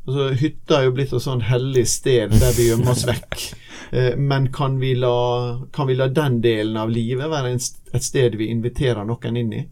Altså, 0.09 0.29
hytta 0.41 0.79
er 0.79 0.87
jo 0.87 0.93
blitt 0.97 1.11
et 1.13 1.21
sånn 1.21 1.43
hellig 1.45 1.85
sted 1.91 2.33
der 2.41 2.55
vi 2.57 2.71
gjemmer 2.71 2.95
oss 2.97 3.09
vekk. 3.09 3.41
Eh, 3.89 4.19
men 4.21 4.51
kan 4.53 4.75
vi, 4.83 4.91
la, 5.01 5.63
kan 5.73 5.87
vi, 5.89 5.95
la, 5.97 6.11
den 6.13 6.43
delen 6.45 6.75
av 6.77 6.91
livet 6.93 7.31
være 7.33 7.55
en, 7.55 7.63
et 7.97 8.05
sted 8.05 8.35
vi 8.37 8.51
inviterer 8.53 9.07
noen 9.09 9.39
inn 9.41 9.55
i? 9.57 9.63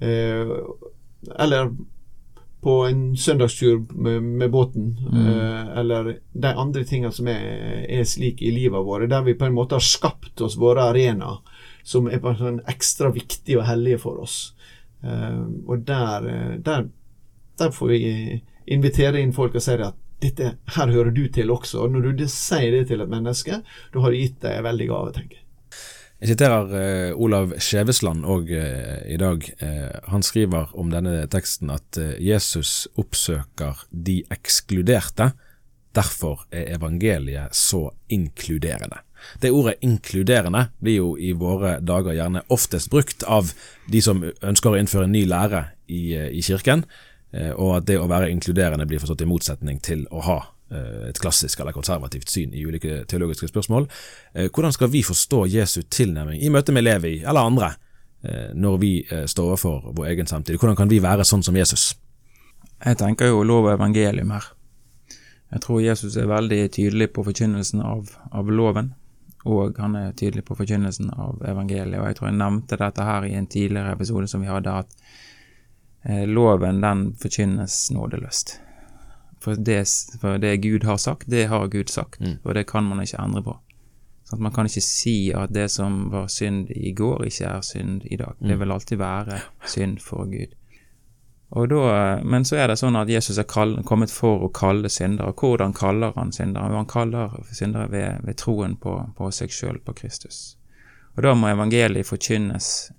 Eh, 0.00 0.52
eller 1.36 1.68
på 2.64 2.78
en 2.86 3.02
søndagstur 3.12 3.82
med, 3.92 4.24
med 4.40 4.54
båten, 4.54 4.94
mm. 4.96 5.20
eh, 5.20 5.68
eller 5.82 6.08
de 6.32 6.54
andre 6.64 6.86
tingene 6.88 7.12
som 7.12 7.28
er, 7.28 7.44
er 7.84 8.08
slik 8.08 8.40
i 8.40 8.54
livet 8.56 8.88
vårt, 8.88 9.04
der 9.12 9.26
vi 9.28 9.36
på 9.36 9.50
en 9.50 9.58
måte 9.58 9.76
har 9.76 9.84
skapt 9.84 10.40
oss 10.40 10.56
våre 10.56 10.88
arenaer 10.88 11.44
som 11.84 12.08
er 12.08 12.24
sånn 12.40 12.62
ekstra 12.72 13.12
viktige 13.12 13.60
og 13.60 13.68
hellige 13.68 14.00
for 14.06 14.24
oss. 14.24 14.38
Og 15.04 15.84
der, 15.84 16.32
der, 16.64 16.88
der 17.60 17.76
får 17.76 17.92
vi 17.92 18.00
invitere 18.74 19.22
inn 19.22 19.34
folk 19.36 19.56
og 19.58 19.64
si 19.64 19.76
at 19.78 19.98
dette, 20.22 20.54
her 20.74 20.90
hører 20.90 21.12
du 21.14 21.26
til 21.32 21.50
også. 21.54 21.84
Og 21.84 21.94
når 21.94 22.12
du 22.18 22.24
sier 22.30 22.72
det 22.74 22.88
til 22.90 23.04
et 23.04 23.10
menneske, 23.10 23.60
da 23.62 24.02
har 24.02 24.14
du 24.14 24.18
gitt 24.18 24.40
deg 24.42 24.58
en 24.58 24.66
veldig 24.66 24.88
gave, 24.90 25.12
tenker 25.16 25.40
jeg. 25.40 25.44
Jeg 26.18 26.32
siterer 26.32 26.72
uh, 26.72 27.20
Olav 27.22 27.52
Skjevesland 27.62 28.24
òg 28.26 28.48
eh, 28.50 29.04
i 29.14 29.18
dag. 29.20 29.44
Uh, 29.62 30.10
han 30.10 30.24
skriver 30.26 30.72
om 30.74 30.90
denne 30.90 31.28
teksten 31.30 31.70
at 31.70 32.00
Jesus 32.18 32.88
oppsøker 32.98 33.84
de 33.94 34.24
ekskluderte. 34.34 35.30
Derfor 35.94 36.42
er 36.50 36.72
evangeliet 36.74 37.54
så 37.54 37.84
inkluderende. 38.10 39.04
Det 39.38 39.50
ordet 39.54 39.78
inkluderende 39.82 40.68
blir 40.82 40.98
jo 40.98 41.12
i 41.18 41.32
våre 41.38 41.78
dager 41.82 42.14
gjerne 42.18 42.44
oftest 42.54 42.90
brukt 42.90 43.22
av 43.22 43.52
de 43.90 44.02
som 44.02 44.22
ønsker 44.22 44.74
å 44.74 44.78
innføre 44.78 45.06
en 45.08 45.14
ny 45.14 45.24
lære 45.26 45.64
i, 45.86 46.02
i 46.14 46.42
kirken. 46.44 46.84
Eh, 47.30 47.50
og 47.52 47.74
at 47.76 47.88
det 47.88 47.98
å 48.00 48.08
være 48.08 48.30
inkluderende 48.32 48.86
blir 48.88 49.02
forstått 49.02 49.24
i 49.24 49.28
motsetning 49.28 49.82
til 49.84 50.06
å 50.14 50.22
ha 50.24 50.38
eh, 50.72 51.08
et 51.10 51.20
klassisk 51.20 51.60
eller 51.60 51.76
konservativt 51.76 52.32
syn 52.32 52.54
i 52.56 52.64
ulike 52.64 53.02
teologiske 53.10 53.50
spørsmål. 53.50 53.88
Eh, 54.32 54.48
hvordan 54.48 54.72
skal 54.72 54.92
vi 54.92 55.04
forstå 55.04 55.44
Jesu 55.52 55.82
tilnærming 55.84 56.40
i 56.40 56.52
møte 56.52 56.72
med 56.72 56.88
Levi 56.88 57.18
eller 57.24 57.50
andre 57.50 57.74
når 58.18 58.78
vi 58.82 58.88
står 59.30 59.44
overfor 59.52 59.92
vår 59.94 60.08
egen 60.10 60.26
samtid? 60.26 60.56
Hvordan 60.58 60.74
kan 60.74 60.88
vi 60.90 60.96
være 60.98 61.22
sånn 61.22 61.44
som 61.46 61.54
Jesus? 61.54 61.92
Jeg 62.82 62.98
tenker 62.98 63.30
jo 63.30 63.44
lov 63.46 63.68
og 63.68 63.76
evangelium 63.76 64.32
her. 64.34 64.48
Jeg 65.52 65.62
tror 65.62 65.84
Jesus 65.84 66.16
er 66.18 66.26
veldig 66.26 66.58
tydelig 66.74 67.12
på 67.14 67.22
forkynnelsen 67.28 67.78
av, 67.78 68.10
av 68.34 68.50
loven, 68.50 68.90
og 69.46 69.78
han 69.78 69.94
er 69.94 70.16
tydelig 70.18 70.42
på 70.48 70.56
forkynnelsen 70.58 71.12
av 71.14 71.46
evangeliet. 71.46 72.00
Og 72.00 72.08
jeg 72.10 72.18
tror 72.18 72.28
jeg 72.28 72.40
nevnte 72.40 72.80
dette 72.82 73.06
her 73.06 73.28
i 73.28 73.36
en 73.38 73.46
tidligere 73.46 73.94
episode 73.94 74.26
som 74.34 74.42
vi 74.42 74.50
hadde, 74.50 74.74
at 74.82 74.98
loven 76.26 76.80
den 76.80 77.14
forkynnes 77.20 77.90
nådeløst. 77.90 78.60
For 79.40 79.54
det, 79.54 79.86
for 80.20 80.38
det 80.38 80.56
Gud 80.62 80.84
har 80.84 80.96
sagt, 80.98 81.28
det 81.30 81.46
har 81.48 81.66
Gud 81.68 81.88
sagt, 81.88 82.20
Mm. 82.20 82.38
og 82.44 82.54
det 82.54 82.66
kan 82.66 82.84
man 82.84 83.00
ikke 83.00 83.20
endre 83.22 83.42
på. 83.42 83.58
Sånn 84.28 84.40
Man 84.42 84.52
kan 84.52 84.66
ikke 84.66 84.82
si 84.82 85.32
at 85.32 85.52
det 85.52 85.70
som 85.70 86.10
var 86.10 86.26
synd 86.28 86.70
i 86.70 86.92
går, 86.92 87.24
ikke 87.26 87.46
er 87.46 87.60
synd 87.62 88.02
i 88.10 88.16
dag. 88.16 88.34
Det 88.40 88.58
vil 88.60 88.70
alltid 88.72 88.98
være 88.98 89.40
synd 89.66 90.00
for 90.00 90.26
Gud. 90.26 90.54
Og 91.50 91.68
da, 91.70 92.20
men 92.24 92.44
så 92.44 92.56
er 92.56 92.66
det 92.68 92.76
sånn 92.78 92.96
at 92.96 93.08
Jesus 93.08 93.38
er 93.38 93.44
kall, 93.48 93.78
kommet 93.84 94.10
for 94.12 94.42
å 94.44 94.50
kalle 94.52 94.88
syndere. 94.92 95.32
Hvordan 95.32 95.72
kaller 95.72 96.12
han 96.16 96.32
syndere? 96.32 96.74
Han 96.76 96.86
kaller 96.86 97.30
syndere 97.52 97.88
ved, 97.90 98.20
ved 98.24 98.36
troen 98.36 98.76
på, 98.76 98.98
på 99.16 99.30
seg 99.32 99.48
sjøl, 99.50 99.78
på 99.80 99.94
Kristus. 99.96 100.56
Og 101.16 101.22
da 101.24 101.32
må 101.34 101.48
evangeliet 101.48 102.06
forkynnes 102.06 102.90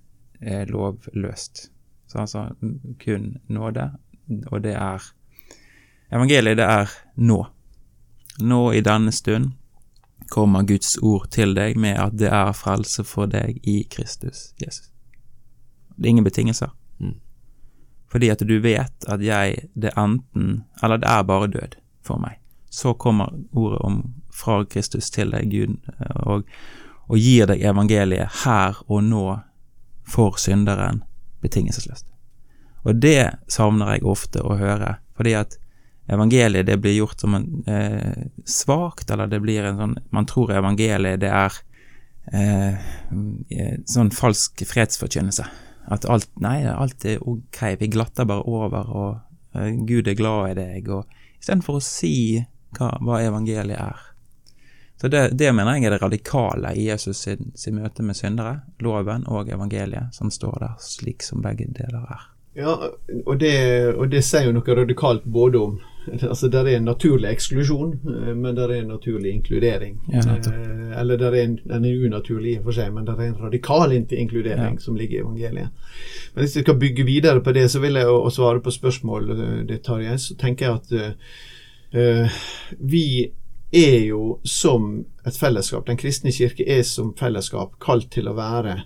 eh, 0.42 0.66
lovløst. 0.68 1.70
Så 2.10 2.20
altså 2.20 2.48
sa, 2.50 2.68
kun 3.04 3.38
nåde, 3.48 3.92
og 4.52 4.62
det 4.64 4.74
er 4.74 5.04
Evangeliet, 6.12 6.58
det 6.58 6.66
er 6.66 6.90
nå. 7.16 7.44
Nå 8.42 8.74
i 8.74 8.82
denne 8.82 9.12
stund 9.12 9.52
kommer 10.30 10.64
Guds 10.66 10.98
ord 10.98 11.28
til 11.30 11.54
deg 11.54 11.78
med 11.78 12.00
at 12.02 12.16
det 12.18 12.32
er 12.34 12.56
frelse 12.58 13.04
for 13.06 13.30
deg 13.30 13.60
i 13.68 13.84
Kristus 13.92 14.54
Jesus. 14.58 14.90
Det 15.96 16.08
er 16.08 16.10
ingen 16.10 16.26
betingelser. 16.26 16.72
Mm. 16.98 17.20
Fordi 18.10 18.30
at 18.34 18.42
du 18.42 18.56
vet 18.64 19.06
at 19.08 19.22
jeg, 19.22 19.70
det 19.76 19.94
enten 19.98 20.64
Eller 20.84 20.98
det 20.98 21.10
er 21.10 21.24
bare 21.24 21.48
død 21.48 21.78
for 22.02 22.18
meg. 22.18 22.40
Så 22.70 22.94
kommer 22.94 23.34
ordet 23.54 23.80
om 23.82 24.02
fra 24.34 24.64
Kristus 24.66 25.10
til 25.12 25.32
deg, 25.32 25.52
Gud, 25.52 25.78
og, 26.26 26.44
og 27.10 27.18
gir 27.18 27.46
deg 27.50 27.62
evangeliet 27.62 28.44
her 28.46 28.82
og 28.88 29.04
nå 29.04 29.40
for 30.08 30.38
synderen 30.38 31.04
betingelsesløst. 31.44 32.08
Og 32.88 33.00
det 33.04 33.36
savner 33.52 33.96
jeg 33.96 34.08
ofte 34.08 34.44
å 34.44 34.58
høre, 34.60 34.98
fordi 35.18 35.36
at 35.40 35.58
evangeliet 36.10 36.68
det 36.68 36.80
blir 36.82 36.96
gjort 36.98 37.22
som 37.22 37.36
en 37.38 37.48
eh, 37.70 38.28
svakt, 38.48 39.12
eller 39.12 39.30
det 39.30 39.42
blir 39.44 39.68
en 39.68 39.82
sånn 39.82 39.98
Man 40.16 40.28
tror 40.30 40.54
evangeliet 40.56 41.22
det 41.22 41.30
er 41.30 41.60
eh, 42.34 42.94
sånn 43.90 44.14
falsk 44.16 44.64
fredsforkynnelse. 44.68 45.46
At 45.90 46.06
alt 46.10 46.30
Nei, 46.42 46.64
alt 46.70 47.06
er 47.06 47.22
ok, 47.22 47.62
vi 47.82 47.92
glatter 47.94 48.28
bare 48.30 48.46
over, 48.48 48.90
og 48.90 49.60
eh, 49.60 49.76
Gud 49.86 50.10
er 50.10 50.18
glad 50.18 50.54
i 50.54 50.60
deg, 50.62 50.90
og 50.94 51.06
istedenfor 51.40 51.80
å 51.80 51.84
si 51.84 52.14
hva, 52.78 52.94
hva 53.04 53.22
evangeliet 53.26 53.78
er. 53.78 54.09
Så 55.02 55.08
det, 55.08 55.30
det 55.40 55.54
mener 55.56 55.78
jeg 55.78 55.88
er 55.88 55.96
det 55.96 56.02
radikale 56.02 56.74
i 56.76 56.90
Jesus 56.90 57.24
sin, 57.24 57.54
sin 57.56 57.78
møte 57.80 58.04
med 58.04 58.18
syndere, 58.20 58.60
loven 58.84 59.24
og 59.28 59.48
evangeliet, 59.48 60.12
som 60.16 60.32
står 60.32 60.58
der 60.60 60.76
slik 60.84 61.24
som 61.24 61.44
begge 61.46 61.70
deler 61.78 62.04
er. 62.04 62.26
Ja, 62.60 62.74
og 63.26 63.40
det, 63.40 63.54
og 63.94 64.10
det 64.12 64.24
sier 64.26 64.50
jo 64.50 64.56
noe 64.58 64.76
radikalt 64.82 65.24
både 65.24 65.62
om 65.62 65.80
Altså, 66.10 66.48
der 66.48 66.66
er 66.66 66.78
en 66.78 66.88
naturlig 66.88 67.28
eksklusjon, 67.30 67.92
eh, 67.94 68.36
men 68.36 68.56
der 68.58 68.72
er 68.72 68.82
en 68.82 68.88
naturlig 68.88 69.30
inkludering. 69.32 70.00
Ja. 70.14 70.20
Eh, 70.20 71.00
Eller 71.00 71.18
der 71.18 71.32
er 71.32 71.44
en, 71.44 71.60
den 71.70 71.86
er 71.86 72.06
unaturlig 72.06 72.54
i 72.54 72.58
og 72.58 72.64
for 72.64 72.72
seg, 72.72 72.94
men 72.94 73.06
der 73.06 73.20
er 73.20 73.28
en 73.28 73.42
radikal 73.44 73.92
inkludering 73.94 74.74
Ja. 74.74 74.80
som 74.80 74.96
ligger 74.96 75.18
i 75.18 75.22
evangeliet. 75.22 75.70
Men 76.34 76.42
hvis 76.44 76.56
vi 76.56 76.62
skal 76.62 76.80
bygge 76.80 77.06
videre 77.06 77.42
på 77.42 77.52
det, 77.52 77.72
så 77.72 77.80
vil 77.80 77.94
jeg 77.94 78.08
å, 78.08 78.30
svare 78.30 78.60
på 78.60 78.72
spørsmål 78.72 79.28
det 79.68 79.82
tar 79.84 80.00
Tarjei, 80.00 80.18
så 80.18 80.36
tenker 80.36 80.66
jeg 80.66 80.76
at 80.76 80.92
uh, 80.92 81.12
eh, 82.00 82.42
vi 82.80 83.32
er 83.72 84.00
jo 84.08 84.40
som 84.44 85.06
et 85.26 85.38
fellesskap, 85.38 85.88
Den 85.88 85.98
kristne 85.98 86.32
kirke 86.32 86.66
er 86.68 86.84
som 86.84 87.14
fellesskap 87.18 87.78
kalt 87.80 88.12
til 88.12 88.28
å 88.28 88.38
være 88.38 88.84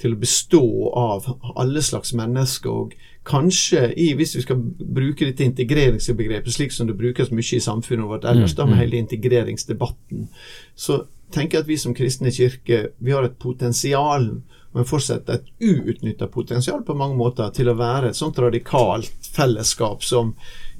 til 0.00 0.12
å 0.12 0.20
bestå 0.20 0.66
av 0.96 1.26
alle 1.56 1.82
slags 1.82 2.12
mennesker, 2.16 2.70
og 2.70 2.92
kanskje 3.26 3.88
i, 3.96 4.10
hvis 4.14 4.36
vi 4.36 4.42
skal 4.44 4.60
bruke 4.60 5.24
dette 5.24 5.46
integreringsbegrepet 5.46 6.52
slik 6.52 6.74
som 6.74 6.90
det 6.90 6.98
brukes 6.98 7.32
mye 7.32 7.56
i 7.56 7.64
samfunnet 7.64 8.10
vårt 8.10 8.26
ellers, 8.28 8.54
da 8.54 8.66
med 8.68 8.82
hele 8.82 9.00
integreringsdebatten, 9.00 10.28
så 10.76 11.00
tenker 11.34 11.58
jeg 11.58 11.64
at 11.64 11.70
vi 11.70 11.78
som 11.80 11.96
kristne 11.96 12.32
kirke 12.34 12.82
vi 12.98 13.16
har 13.16 13.24
et 13.26 13.38
potensial, 13.40 14.28
men 14.76 14.86
fortsatt 14.86 15.32
et 15.32 15.48
uutnytta 15.64 16.28
potensial 16.28 16.84
på 16.84 16.94
mange 16.94 17.16
måter, 17.16 17.48
til 17.56 17.72
å 17.72 17.78
være 17.78 18.12
et 18.12 18.20
sånt 18.20 18.38
radikalt 18.38 19.32
fellesskap 19.32 20.04
som 20.04 20.34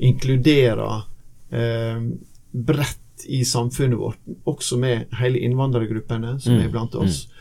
inkluderer 0.04 1.08
eh, 1.56 2.04
bredt 2.52 3.05
i 3.24 3.44
samfunnet 3.44 3.98
vårt, 3.98 4.18
også 4.44 4.76
med 4.78 5.06
hele 5.20 5.38
innvandrergruppene 5.38 6.36
som 6.40 6.58
er 6.60 6.68
blant 6.72 6.94
oss. 6.94 7.26
Eh, 7.26 7.32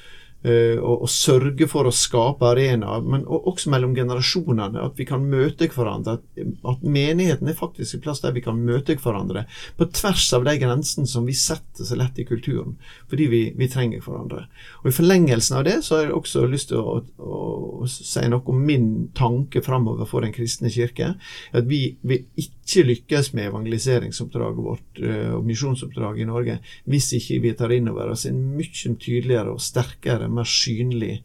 og, 0.45 1.05
og 1.05 1.09
sørge 1.11 1.67
for 1.69 1.87
å 1.89 1.93
skape 1.95 2.45
arenaer, 2.47 3.05
men 3.05 3.25
også 3.25 3.71
mellom 3.73 3.95
generasjonene. 3.97 4.83
At 4.85 4.99
vi 4.99 5.07
kan 5.09 5.25
møte 5.29 5.69
hverandre. 5.73 6.17
At, 6.19 6.43
at 6.71 6.83
menigheten 6.85 7.49
er 7.49 7.57
faktisk 7.57 7.97
en 7.97 8.05
plass 8.05 8.21
der 8.23 8.35
vi 8.35 8.43
kan 8.45 8.59
møte 8.67 8.97
hverandre. 9.01 9.45
På 9.79 9.89
tvers 9.89 10.27
av 10.37 10.45
de 10.47 10.55
grensene 10.61 11.09
som 11.09 11.25
vi 11.27 11.35
setter 11.37 11.87
så 11.87 11.97
lett 11.99 12.19
i 12.21 12.27
kulturen. 12.27 12.77
Fordi 13.11 13.29
vi, 13.31 13.41
vi 13.57 13.69
trenger 13.71 14.03
hverandre. 14.05 14.45
Og 14.83 14.91
I 14.91 14.95
forlengelsen 14.95 15.59
av 15.59 15.65
det 15.67 15.79
så 15.85 15.97
har 15.97 16.07
jeg 16.07 16.17
også 16.19 16.45
lyst 16.51 16.71
til 16.71 16.81
å, 16.81 16.99
å, 17.17 17.41
å 17.85 17.89
si 17.89 18.25
noe 18.29 18.45
om 18.51 18.61
min 18.65 18.89
tanke 19.17 19.63
framover 19.65 20.09
for 20.09 20.25
Den 20.25 20.35
kristne 20.35 20.71
kirke. 20.73 21.13
At 21.55 21.67
vi 21.69 21.97
vil 22.05 22.25
ikke 22.39 22.85
lykkes 22.89 23.33
med 23.37 23.49
evangeliseringsoppdraget 23.51 24.65
vårt 24.65 25.01
eh, 25.03 25.33
og 25.35 25.45
misjonsoppdraget 25.47 26.25
i 26.25 26.29
Norge 26.29 26.57
hvis 26.89 27.11
ikke 27.19 27.41
vi 27.43 27.53
tar 27.57 27.73
inn 27.75 27.89
over 27.91 28.13
oss 28.13 28.25
en 28.29 28.39
mye 28.55 28.95
tydeligere 29.01 29.53
og 29.53 29.61
sterkere, 29.63 30.27
mer 30.35 30.49
synlig 30.49 31.19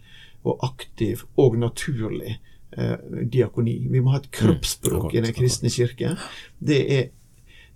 og 0.44 0.60
aktiv 0.64 1.24
og 1.36 1.58
naturlig 1.60 2.38
eh, 2.76 2.96
diakoni. 3.32 3.78
Vi 3.90 4.02
må 4.02 4.14
ha 4.14 4.20
et 4.22 4.30
kroppsspråk 4.34 5.10
mm, 5.10 5.16
i 5.16 5.24
Den 5.26 5.36
kristne 5.36 5.72
kirke. 5.72 6.14
Det 6.58 6.84
er 6.98 7.08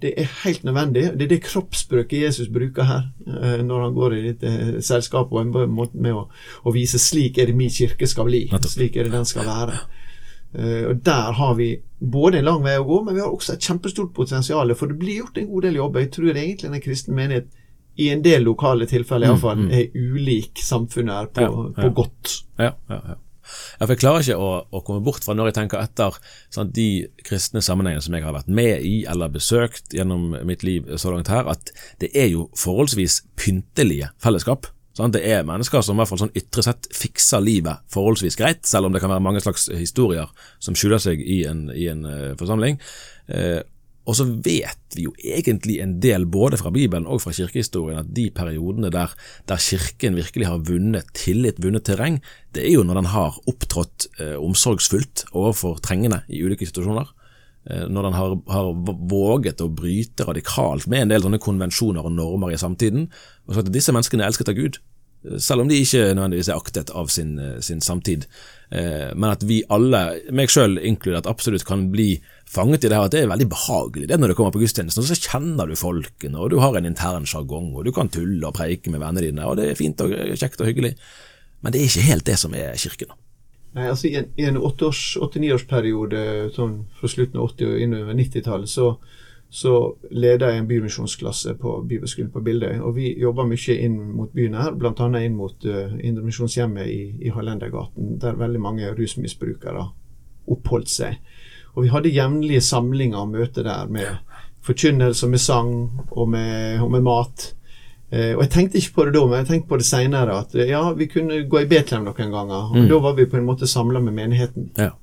det 0.02 0.10
er 0.20 0.26
helt 0.44 0.64
nødvendig. 0.64 1.02
Det 1.16 1.22
er 1.22 1.28
det 1.30 1.42
kroppsspråket 1.46 2.22
Jesus 2.26 2.48
bruker 2.52 2.84
her, 2.84 3.04
eh, 3.26 3.62
når 3.64 3.82
han 3.82 3.94
går 3.94 4.14
i 4.14 4.22
dette 4.26 4.82
selskapet 4.84 5.32
og 5.32 5.62
en 5.62 5.70
måte 5.72 5.96
med 5.96 6.12
å, 6.12 6.26
å 6.64 6.74
vise 6.74 6.98
'slik 6.98 7.38
er 7.38 7.46
det 7.46 7.56
min 7.56 7.70
kirke 7.70 8.06
skal 8.06 8.28
bli', 8.28 8.50
slik 8.68 8.96
er 8.96 9.08
det 9.08 9.12
den 9.12 9.24
skal 9.24 9.46
være. 9.46 9.78
Eh, 10.54 10.84
og 10.90 11.04
Der 11.04 11.32
har 11.32 11.54
vi 11.54 11.76
både 12.00 12.38
en 12.38 12.44
lang 12.44 12.62
vei 12.62 12.76
å 12.78 12.86
gå, 12.86 13.02
men 13.04 13.14
vi 13.14 13.20
har 13.20 13.32
også 13.32 13.54
et 13.54 13.64
kjempestort 13.64 14.12
potensial. 14.14 14.74
For 14.74 14.86
det 14.86 14.98
blir 14.98 15.22
gjort 15.22 15.38
en 15.38 15.48
god 15.50 15.62
del 15.62 15.74
jobb. 15.80 15.96
Jeg 15.96 16.10
tror 16.10 16.36
egentlig 16.36 16.70
den 16.70 16.80
kristne 16.80 17.14
menighet 17.14 17.46
i 17.96 18.08
en 18.10 18.22
del 18.24 18.42
lokale 18.46 18.86
tilfeller 18.90 19.30
iallfall 19.30 19.68
er 19.70 19.92
ulik 19.94 20.58
samfunnet 20.62 21.14
er 21.14 21.30
på, 21.30 21.44
Ja, 21.44 21.68
ja. 21.76 21.82
på 21.82 21.92
godt. 22.02 22.32
Ja, 22.58 22.72
ja, 22.90 23.00
ja. 23.12 23.20
Jeg 23.78 23.98
klarer 24.00 24.24
ikke 24.24 24.40
å, 24.40 24.52
å 24.72 24.80
komme 24.86 25.02
bort 25.04 25.24
fra 25.24 25.34
når 25.36 25.50
jeg 25.50 25.56
tenker 25.58 25.82
etter 25.82 26.16
sånn, 26.54 26.70
de 26.74 27.06
kristne 27.26 27.60
sammenhengene 27.64 28.04
som 28.04 28.14
jeg 28.16 28.24
har 28.24 28.32
vært 28.36 28.48
med 28.48 28.86
i 28.86 28.94
eller 29.10 29.32
besøkt 29.34 29.92
gjennom 29.94 30.32
mitt 30.48 30.64
liv 30.64 30.88
så 30.96 31.12
langt 31.12 31.28
her, 31.28 31.44
at 31.50 31.74
det 32.00 32.08
er 32.16 32.30
jo 32.32 32.48
forholdsvis 32.58 33.20
pyntelige 33.36 34.10
fellesskap. 34.22 34.70
Sånn, 34.94 35.10
Det 35.10 35.24
er 35.26 35.42
mennesker 35.46 35.82
som 35.82 35.98
i 35.98 36.00
hvert 36.00 36.12
fall 36.12 36.20
sånn 36.22 36.36
ytre 36.38 36.62
sett 36.62 36.86
fikser 36.94 37.42
livet 37.42 37.82
forholdsvis 37.90 38.38
greit, 38.38 38.62
selv 38.66 38.86
om 38.86 38.94
det 38.94 39.02
kan 39.02 39.10
være 39.10 39.24
mange 39.26 39.42
slags 39.42 39.66
historier 39.74 40.30
som 40.62 40.76
skjuler 40.78 41.02
seg 41.02 41.20
i 41.20 41.42
en, 41.50 41.66
i 41.74 41.88
en 41.90 42.04
uh, 42.06 42.34
forsamling. 42.38 42.78
Eh, 43.26 43.58
og 44.04 44.16
så 44.18 44.26
vet 44.44 44.96
vi 44.96 45.06
jo 45.06 45.14
egentlig 45.16 45.78
en 45.80 45.96
del 46.02 46.26
både 46.28 46.58
fra 46.60 46.72
Bibelen 46.74 47.08
og 47.08 47.22
fra 47.24 47.32
kirkehistorien 47.32 48.02
at 48.02 48.12
de 48.16 48.26
periodene 48.34 48.90
der, 48.92 49.12
der 49.48 49.62
kirken 49.64 50.18
virkelig 50.18 50.48
har 50.50 50.64
vunnet 50.68 51.08
tillit, 51.16 51.60
vunnet 51.64 51.86
terreng, 51.88 52.20
det 52.54 52.66
er 52.66 52.76
jo 52.76 52.84
når 52.84 53.00
den 53.00 53.10
har 53.14 53.38
opptrådt 53.48 54.08
eh, 54.20 54.36
omsorgsfullt 54.36 55.26
overfor 55.32 55.80
trengende 55.84 56.20
i 56.28 56.44
ulike 56.44 56.68
situasjoner. 56.68 57.08
Eh, 57.64 57.86
når 57.88 58.10
den 58.10 58.18
har, 58.18 58.36
har 58.52 58.72
våget 59.08 59.64
å 59.64 59.70
bryte 59.72 60.28
radikalt 60.28 60.84
med 60.90 61.06
en 61.06 61.14
del 61.14 61.24
sånne 61.24 61.40
konvensjoner 61.40 62.04
og 62.04 62.12
normer 62.12 62.52
i 62.52 62.60
samtiden, 62.60 63.08
og 63.48 63.56
sagt 63.56 63.72
at 63.72 63.76
disse 63.76 63.94
menneskene 63.94 64.26
er 64.26 64.32
elsket 64.32 64.52
av 64.52 64.58
Gud. 64.58 64.82
Selv 65.40 65.64
om 65.64 65.70
de 65.70 65.80
ikke 65.80 66.10
nødvendigvis 66.12 66.50
er 66.52 66.58
aktet 66.58 66.90
av 66.92 67.08
sin, 67.12 67.38
eh, 67.38 67.60
sin 67.64 67.80
samtid. 67.80 68.26
Eh, 68.70 69.14
men 69.14 69.30
at 69.30 69.42
vi 69.42 69.62
alle, 69.72 70.20
meg 70.34 70.52
sjøl 70.52 70.78
inkludert, 70.78 71.28
absolutt 71.30 71.64
kan 71.64 71.86
bli 71.92 72.20
fanget 72.50 72.84
i 72.84 72.88
det 72.90 72.96
her 72.98 73.08
at 73.08 73.14
det 73.14 73.22
er 73.24 73.30
veldig 73.32 73.48
behagelig 73.50 74.08
det 74.10 74.18
når 74.20 74.32
du 74.32 74.34
kommer 74.38 74.54
på 74.54 74.62
gudstjenesten. 74.62 75.06
Så 75.06 75.16
kjenner 75.16 75.68
du 75.70 75.76
folkene, 75.78 76.38
og 76.38 76.50
du 76.50 76.58
har 76.60 76.76
en 76.76 76.88
intern 76.88 77.26
sjargong, 77.26 77.72
og 77.74 77.84
du 77.86 77.92
kan 77.92 78.12
tulle 78.12 78.46
og 78.46 78.56
preike 78.58 78.92
med 78.92 79.00
vennene 79.00 79.28
dine, 79.28 79.46
og 79.48 79.56
det 79.56 79.70
er 79.70 79.80
fint 79.80 80.00
og 80.04 80.12
kjekt 80.12 80.60
og 80.60 80.68
hyggelig. 80.68 80.94
Men 81.62 81.72
det 81.72 81.80
er 81.80 81.88
ikke 81.88 82.08
helt 82.10 82.26
det 82.28 82.38
som 82.38 82.54
er 82.54 82.76
kirken. 82.76 83.14
Nei, 83.74 83.88
altså 83.90 84.06
I 84.06 84.18
en, 84.20 84.28
en 84.38 84.60
åtte-års- 84.62 85.16
sånn 86.54 86.74
fra 86.94 87.10
slutten 87.10 87.40
av 87.40 87.48
80- 87.56 87.72
og 87.72 87.80
innover 87.82 88.14
90-tallet 88.14 88.70
så, 88.70 88.92
så 89.54 89.94
leder 90.10 90.50
jeg 90.50 90.58
en 90.58 90.66
bymisjonsklasse 90.66 91.52
på 91.62 91.76
Bibelskolen 91.86 92.32
på 92.34 92.40
Bildøy. 92.42 92.80
Og 92.82 92.96
vi 92.96 93.12
jobber 93.22 93.46
mye 93.46 93.74
inn 93.78 94.00
mot 94.16 94.32
byen 94.34 94.56
her, 94.58 94.72
bl.a. 94.74 95.06
inn 95.20 95.36
mot 95.38 95.66
uh, 95.70 95.92
Indremisjonshjemmet 95.94 96.88
i, 96.90 97.02
i 97.22 97.30
Hallendergaten, 97.30 98.16
der 98.18 98.40
veldig 98.40 98.62
mange 98.64 98.88
rusmisbrukere 98.98 99.84
oppholdt 100.50 100.90
seg. 100.90 101.20
Og 101.76 101.84
vi 101.84 101.92
hadde 101.92 102.10
jevnlige 102.10 102.64
samlinger 102.66 103.20
og 103.20 103.30
møter 103.36 103.62
der 103.68 103.92
med 103.94 104.40
forkynnelse, 104.66 105.28
med 105.30 105.42
sang 105.44 105.70
og 106.08 106.32
med, 106.32 106.80
og 106.82 106.90
med 106.90 107.04
mat. 107.06 107.44
Uh, 108.10 108.34
og 108.34 108.42
Jeg 108.42 108.50
tenkte 108.56 108.80
ikke 108.80 108.96
på 108.96 109.06
det 109.06 109.14
da, 109.14 109.22
men 109.28 109.38
jeg 109.44 109.50
tenkte 109.52 109.70
på 109.70 109.78
det 109.78 109.86
seinere. 109.86 110.40
At 110.40 110.56
eh, 110.58 110.72
ja, 110.72 110.82
vi 110.98 111.06
kunne 111.12 111.44
gå 111.46 111.62
i 111.62 111.68
Betlehem 111.70 112.08
noen 112.08 112.34
ganger. 112.34 112.74
Og 112.74 112.90
Da 112.90 112.98
var 113.06 113.14
vi 113.14 113.30
på 113.30 113.38
en 113.38 113.46
måte 113.46 113.70
samla 113.70 114.02
med 114.02 114.18
menigheten. 114.18 114.72
Ja. 114.82 114.96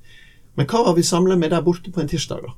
Men 0.60 0.68
hva 0.68 0.84
var 0.90 1.00
vi 1.00 1.08
samla 1.08 1.40
med 1.40 1.56
der 1.56 1.64
borte 1.64 1.88
på 1.88 2.04
en 2.04 2.12
tirsdag, 2.12 2.44
da? 2.44 2.52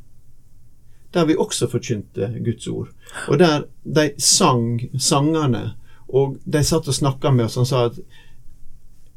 Der 1.15 1.27
vi 1.29 1.37
også 1.39 1.69
forkynte 1.71 2.31
Guds 2.45 2.67
ord. 2.69 2.91
Og 3.29 3.39
der 3.39 3.65
de 3.85 4.11
sang 4.19 4.81
sangene, 4.99 5.75
og 6.09 6.39
de 6.45 6.63
satt 6.65 6.89
og 6.89 6.95
snakka 6.95 7.31
med 7.31 7.45
oss 7.49 7.57
og 7.57 7.67
sa 7.67 7.87
at 7.87 7.99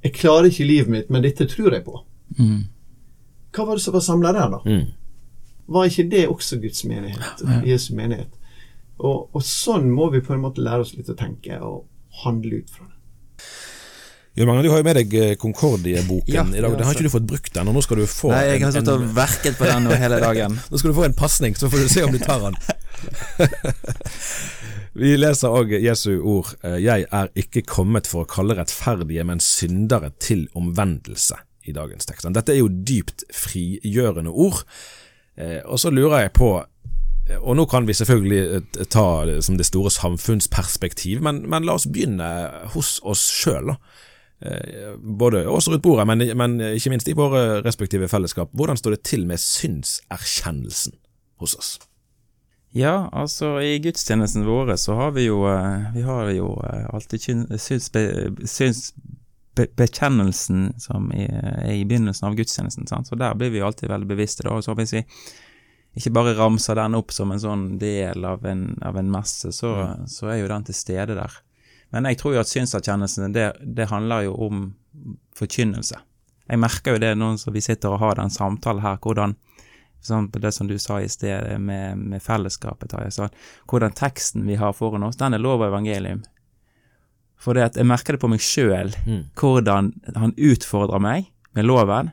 'Jeg 0.03 0.13
klarer 0.13 0.45
ikke 0.45 0.65
livet 0.65 0.87
mitt, 0.87 1.09
men 1.09 1.23
dette 1.23 1.45
tror 1.45 1.73
jeg 1.73 1.83
på'. 1.83 2.03
Mm. 2.39 2.63
Hva 3.51 3.65
var 3.65 3.75
det 3.75 3.81
som 3.81 3.93
var 3.93 3.99
samla 3.99 4.31
der, 4.31 4.49
da? 4.49 4.59
Mm. 4.65 4.87
Var 5.67 5.85
ikke 5.85 6.09
det 6.09 6.27
også 6.27 6.61
Guds 6.61 6.85
menighet? 6.85 7.41
Jesu 7.65 7.95
menighet? 7.95 8.29
Og, 8.99 9.29
og 9.35 9.43
sånn 9.43 9.89
må 9.91 10.09
vi 10.09 10.21
på 10.21 10.33
en 10.33 10.41
måte 10.41 10.61
lære 10.61 10.85
oss 10.85 10.95
litt 10.97 11.09
å 11.09 11.17
tenke 11.17 11.59
og 11.61 11.85
handle 12.23 12.61
ut 12.61 12.69
fra 12.69 12.85
det. 12.85 12.95
Magne, 14.45 14.61
du 14.61 14.69
har 14.69 14.77
jo 14.81 14.85
med 14.85 14.97
deg 14.99 15.13
eh, 15.17 15.31
Concordie-boken 15.41 16.33
Ja, 16.35 16.43
i 16.45 16.61
dag. 16.61 16.75
Den 16.77 16.85
har 16.85 16.93
ikke 16.93 17.07
du 17.07 17.13
fått 17.13 17.25
brukt 17.29 17.55
ennå. 17.57 17.73
Nå 17.73 17.81
skal 17.81 17.97
du 18.03 18.05
få 18.11 18.29
Nei, 18.29 18.43
jeg 18.51 18.61
har 18.67 18.75
sittet 18.75 18.91
og 18.93 19.07
verket 19.17 19.57
på 19.57 19.65
den 19.65 19.87
hele 19.97 20.19
dagen. 20.27 20.59
Nå 20.69 20.77
skal 20.77 20.91
du 20.93 20.97
få 20.99 21.07
en 21.07 21.15
pasning, 21.17 21.55
så 21.57 21.69
får 21.73 21.85
du 21.87 21.89
se 21.89 22.03
om 22.05 22.13
du 22.13 22.19
tar 22.21 22.43
den. 22.45 22.59
Vi 24.97 25.11
leser 25.17 25.53
òg 25.53 25.73
Jesu 25.81 26.11
ord. 26.21 26.53
eh, 26.65 26.77
Jeg 26.85 27.07
er 27.13 27.33
ikke 27.37 27.65
kommet 27.69 28.05
for 28.09 28.25
å 28.25 28.29
kalle 28.29 28.55
rettferdige, 28.57 29.25
men 29.25 29.41
syndere 29.43 30.11
til 30.21 30.47
omvendelse, 30.57 31.37
i 31.67 31.73
dagens 31.75 32.05
tekst. 32.09 32.29
Dette 32.33 32.53
er 32.53 32.61
jo 32.61 32.69
dypt 32.69 33.25
frigjørende 33.33 34.31
ord. 34.33 34.61
Eh, 35.37 35.59
Og 35.65 35.81
så 35.81 35.89
lurer 35.93 36.27
jeg 36.27 36.35
på 36.37 36.51
og 37.43 37.57
nå 37.59 37.65
kan 37.67 37.83
vi 37.83 37.91
selvfølgelig 37.91 38.61
ta 38.87 39.01
det 39.27 39.41
som 39.43 39.57
det 39.59 39.65
store 39.67 39.89
samfunnsperspektiv, 39.91 41.19
men, 41.25 41.41
men 41.51 41.65
la 41.67 41.73
oss 41.75 41.83
begynne 41.91 42.23
hos 42.71 43.01
oss 43.03 43.25
sjøl. 43.41 43.73
Både 45.01 45.39
oss 45.49 45.65
rundt 45.67 45.81
bordet, 45.81 46.03
men, 46.05 46.21
men 46.37 46.59
ikke 46.75 46.91
minst 46.93 47.07
i 47.09 47.15
våre 47.17 47.63
respektive 47.65 48.05
fellesskap. 48.11 48.51
Hvordan 48.53 48.77
står 48.77 48.93
det 48.93 48.99
til 49.09 49.25
med 49.25 49.41
synserkjennelsen 49.41 50.93
hos 51.41 51.55
oss? 51.57 51.71
Ja, 52.77 53.09
altså 53.11 53.61
i 53.63 53.79
gudstjenesten 53.79 54.45
våre 54.45 54.77
så 54.77 54.93
har 54.99 55.11
vi 55.15 55.23
jo, 55.25 55.47
eh, 55.49 55.93
vi 55.95 56.01
har 56.05 56.29
jo 56.35 56.51
eh, 56.67 56.85
alltid 56.93 57.21
synsbe, 57.57 58.01
synsbekjennelsen 58.43 60.73
som 60.83 61.11
er, 61.15 61.31
er 61.63 61.71
i 61.73 61.85
begynnelsen 61.87 62.27
av 62.27 62.35
gudstjenesten, 62.37 62.87
sant? 62.89 63.07
så 63.07 63.15
der 63.17 63.33
blir 63.39 63.49
vi 63.55 63.61
alltid 63.63 63.89
veldig 63.89 64.07
bevisste 64.11 64.43
da, 64.45 64.51
og 64.53 64.63
så 64.65 64.71
hvis 64.77 64.93
vi 64.99 65.03
ikke 65.97 66.15
bare 66.19 66.37
ramser 66.37 66.75
den 66.77 66.95
opp 66.99 67.11
som 67.15 67.31
en 67.33 67.41
sånn 67.41 67.79
del 67.81 68.25
av 68.27 68.45
en, 68.45 68.77
av 68.85 68.97
en 68.99 69.11
messe, 69.15 69.49
så, 69.55 69.69
så 70.05 70.27
er 70.29 70.37
jo 70.43 70.51
den 70.51 70.63
til 70.67 70.75
stede 70.77 71.13
der. 71.17 71.31
Men 71.91 72.05
jeg 72.09 72.17
tror 72.19 72.33
jo 72.35 72.39
at 72.43 72.49
synserkjennelsen, 72.51 73.33
det, 73.33 73.51
det 73.63 73.87
handler 73.89 74.25
jo 74.27 74.33
om 74.47 74.63
forkynnelse. 75.37 75.99
Jeg 76.47 76.59
merker 76.59 76.95
jo 76.95 77.01
det 77.03 77.13
nå 77.19 77.33
som 77.39 77.53
vi 77.55 77.61
sitter 77.63 77.93
og 77.93 77.99
har 77.99 78.15
den 78.19 78.31
samtalen 78.31 78.81
her, 78.83 78.97
hvordan 79.03 79.35
det 80.31 80.51
som 80.53 80.67
du 80.69 80.77
sa 80.79 80.99
i 81.01 81.09
sted 81.09 81.57
med, 81.59 81.97
med 81.97 82.21
fellesskapet, 82.23 82.93
så 83.11 83.27
hvordan 83.67 83.91
teksten 83.97 84.45
vi 84.47 84.55
har 84.55 84.71
foran 84.77 85.03
oss, 85.03 85.17
den 85.19 85.33
er 85.33 85.41
lov 85.41 85.59
og 85.61 85.67
evangelium. 85.71 86.21
For 87.37 87.57
jeg 87.59 87.85
merker 87.85 88.15
det 88.15 88.21
på 88.21 88.29
meg 88.31 88.39
sjøl, 88.41 88.93
Mm. 89.05 89.23
hvordan 89.35 89.91
han 90.15 90.33
utfordrer 90.37 90.99
meg 91.01 91.27
med 91.55 91.65
loven. 91.65 92.11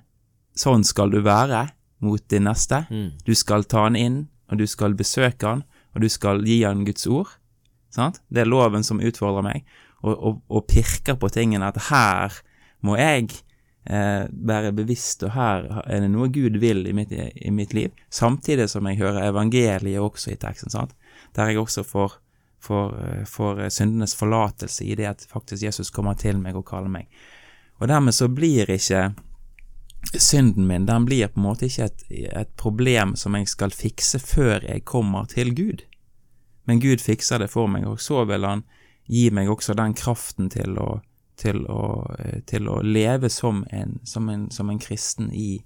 Sånn 0.57 0.85
skal 0.85 1.11
du 1.11 1.21
være 1.23 1.69
mot 2.01 2.23
din 2.29 2.45
neste. 2.45 2.87
Mm. 2.91 3.13
Du 3.25 3.35
skal 3.35 3.65
ta 3.65 3.85
han 3.85 3.97
inn, 3.97 4.29
og 4.51 4.59
du 4.59 4.67
skal 4.67 4.95
besøke 4.95 5.47
han, 5.47 5.63
og 5.95 6.01
du 6.03 6.09
skal 6.09 6.43
gi 6.45 6.63
han 6.65 6.85
Guds 6.85 7.07
ord. 7.07 7.29
Sant? 7.95 8.21
Det 8.29 8.43
er 8.43 8.51
loven 8.51 8.85
som 8.87 9.03
utfordrer 9.03 9.47
meg, 9.47 9.65
og, 10.03 10.15
og, 10.15 10.41
og 10.51 10.67
pirker 10.71 11.19
på 11.21 11.31
tingene 11.33 11.71
at 11.71 11.79
her 11.89 12.35
må 12.85 12.99
jeg 12.99 13.31
eh, 13.89 14.27
være 14.29 14.75
bevisst, 14.77 15.25
og 15.25 15.35
her 15.37 15.69
er 15.85 16.05
det 16.05 16.11
noe 16.13 16.29
Gud 16.33 16.59
vil 16.63 16.85
i 16.89 16.95
mitt, 16.97 17.13
i 17.15 17.53
mitt 17.55 17.75
liv, 17.77 17.95
samtidig 18.13 18.69
som 18.73 18.89
jeg 18.91 19.01
hører 19.01 19.31
evangeliet 19.31 20.03
også 20.03 20.35
i 20.35 20.41
teksten, 20.41 20.73
sant? 20.75 20.95
der 21.37 21.53
jeg 21.53 21.63
også 21.63 21.85
får, 21.87 22.19
får, 22.63 22.99
eh, 23.07 23.23
får 23.29 23.65
syndenes 23.75 24.17
forlatelse 24.19 24.85
i 24.85 24.99
det 24.99 25.09
at 25.15 25.27
faktisk 25.31 25.63
Jesus 25.63 25.95
kommer 25.95 26.19
til 26.19 26.41
meg 26.43 26.59
og 26.59 26.67
kaller 26.69 26.93
meg. 26.93 27.09
Og 27.83 27.89
dermed 27.91 28.15
så 28.15 28.29
blir 28.31 28.71
ikke 28.71 29.09
synden 30.13 30.67
min, 30.69 30.87
den 30.87 31.07
blir 31.09 31.31
på 31.33 31.41
en 31.41 31.47
måte 31.47 31.67
ikke 31.67 31.89
et, 31.89 32.05
et 32.13 32.53
problem 32.61 33.15
som 33.17 33.35
jeg 33.39 33.49
skal 33.51 33.73
fikse 33.75 34.21
før 34.21 34.63
jeg 34.69 34.85
kommer 34.85 35.27
til 35.31 35.55
Gud. 35.57 35.85
Men 36.65 36.81
Gud 36.81 37.01
fikser 37.01 37.39
det 37.39 37.51
for 37.53 37.67
meg, 37.69 37.87
og 37.87 38.01
så 38.01 38.25
vil 38.29 38.45
han 38.49 38.63
gi 39.07 39.27
meg 39.31 39.51
også 39.53 39.75
den 39.77 39.93
kraften 39.95 40.49
til 40.51 40.79
å, 40.81 41.01
til 41.37 41.65
å, 41.69 41.81
eh, 42.19 42.39
til 42.49 42.69
å 42.73 42.79
leve 42.83 43.29
som 43.29 43.65
en, 43.71 43.99
som 44.05 44.29
en, 44.33 44.47
som 44.51 44.71
en 44.73 44.79
kristen 44.81 45.29
i, 45.33 45.59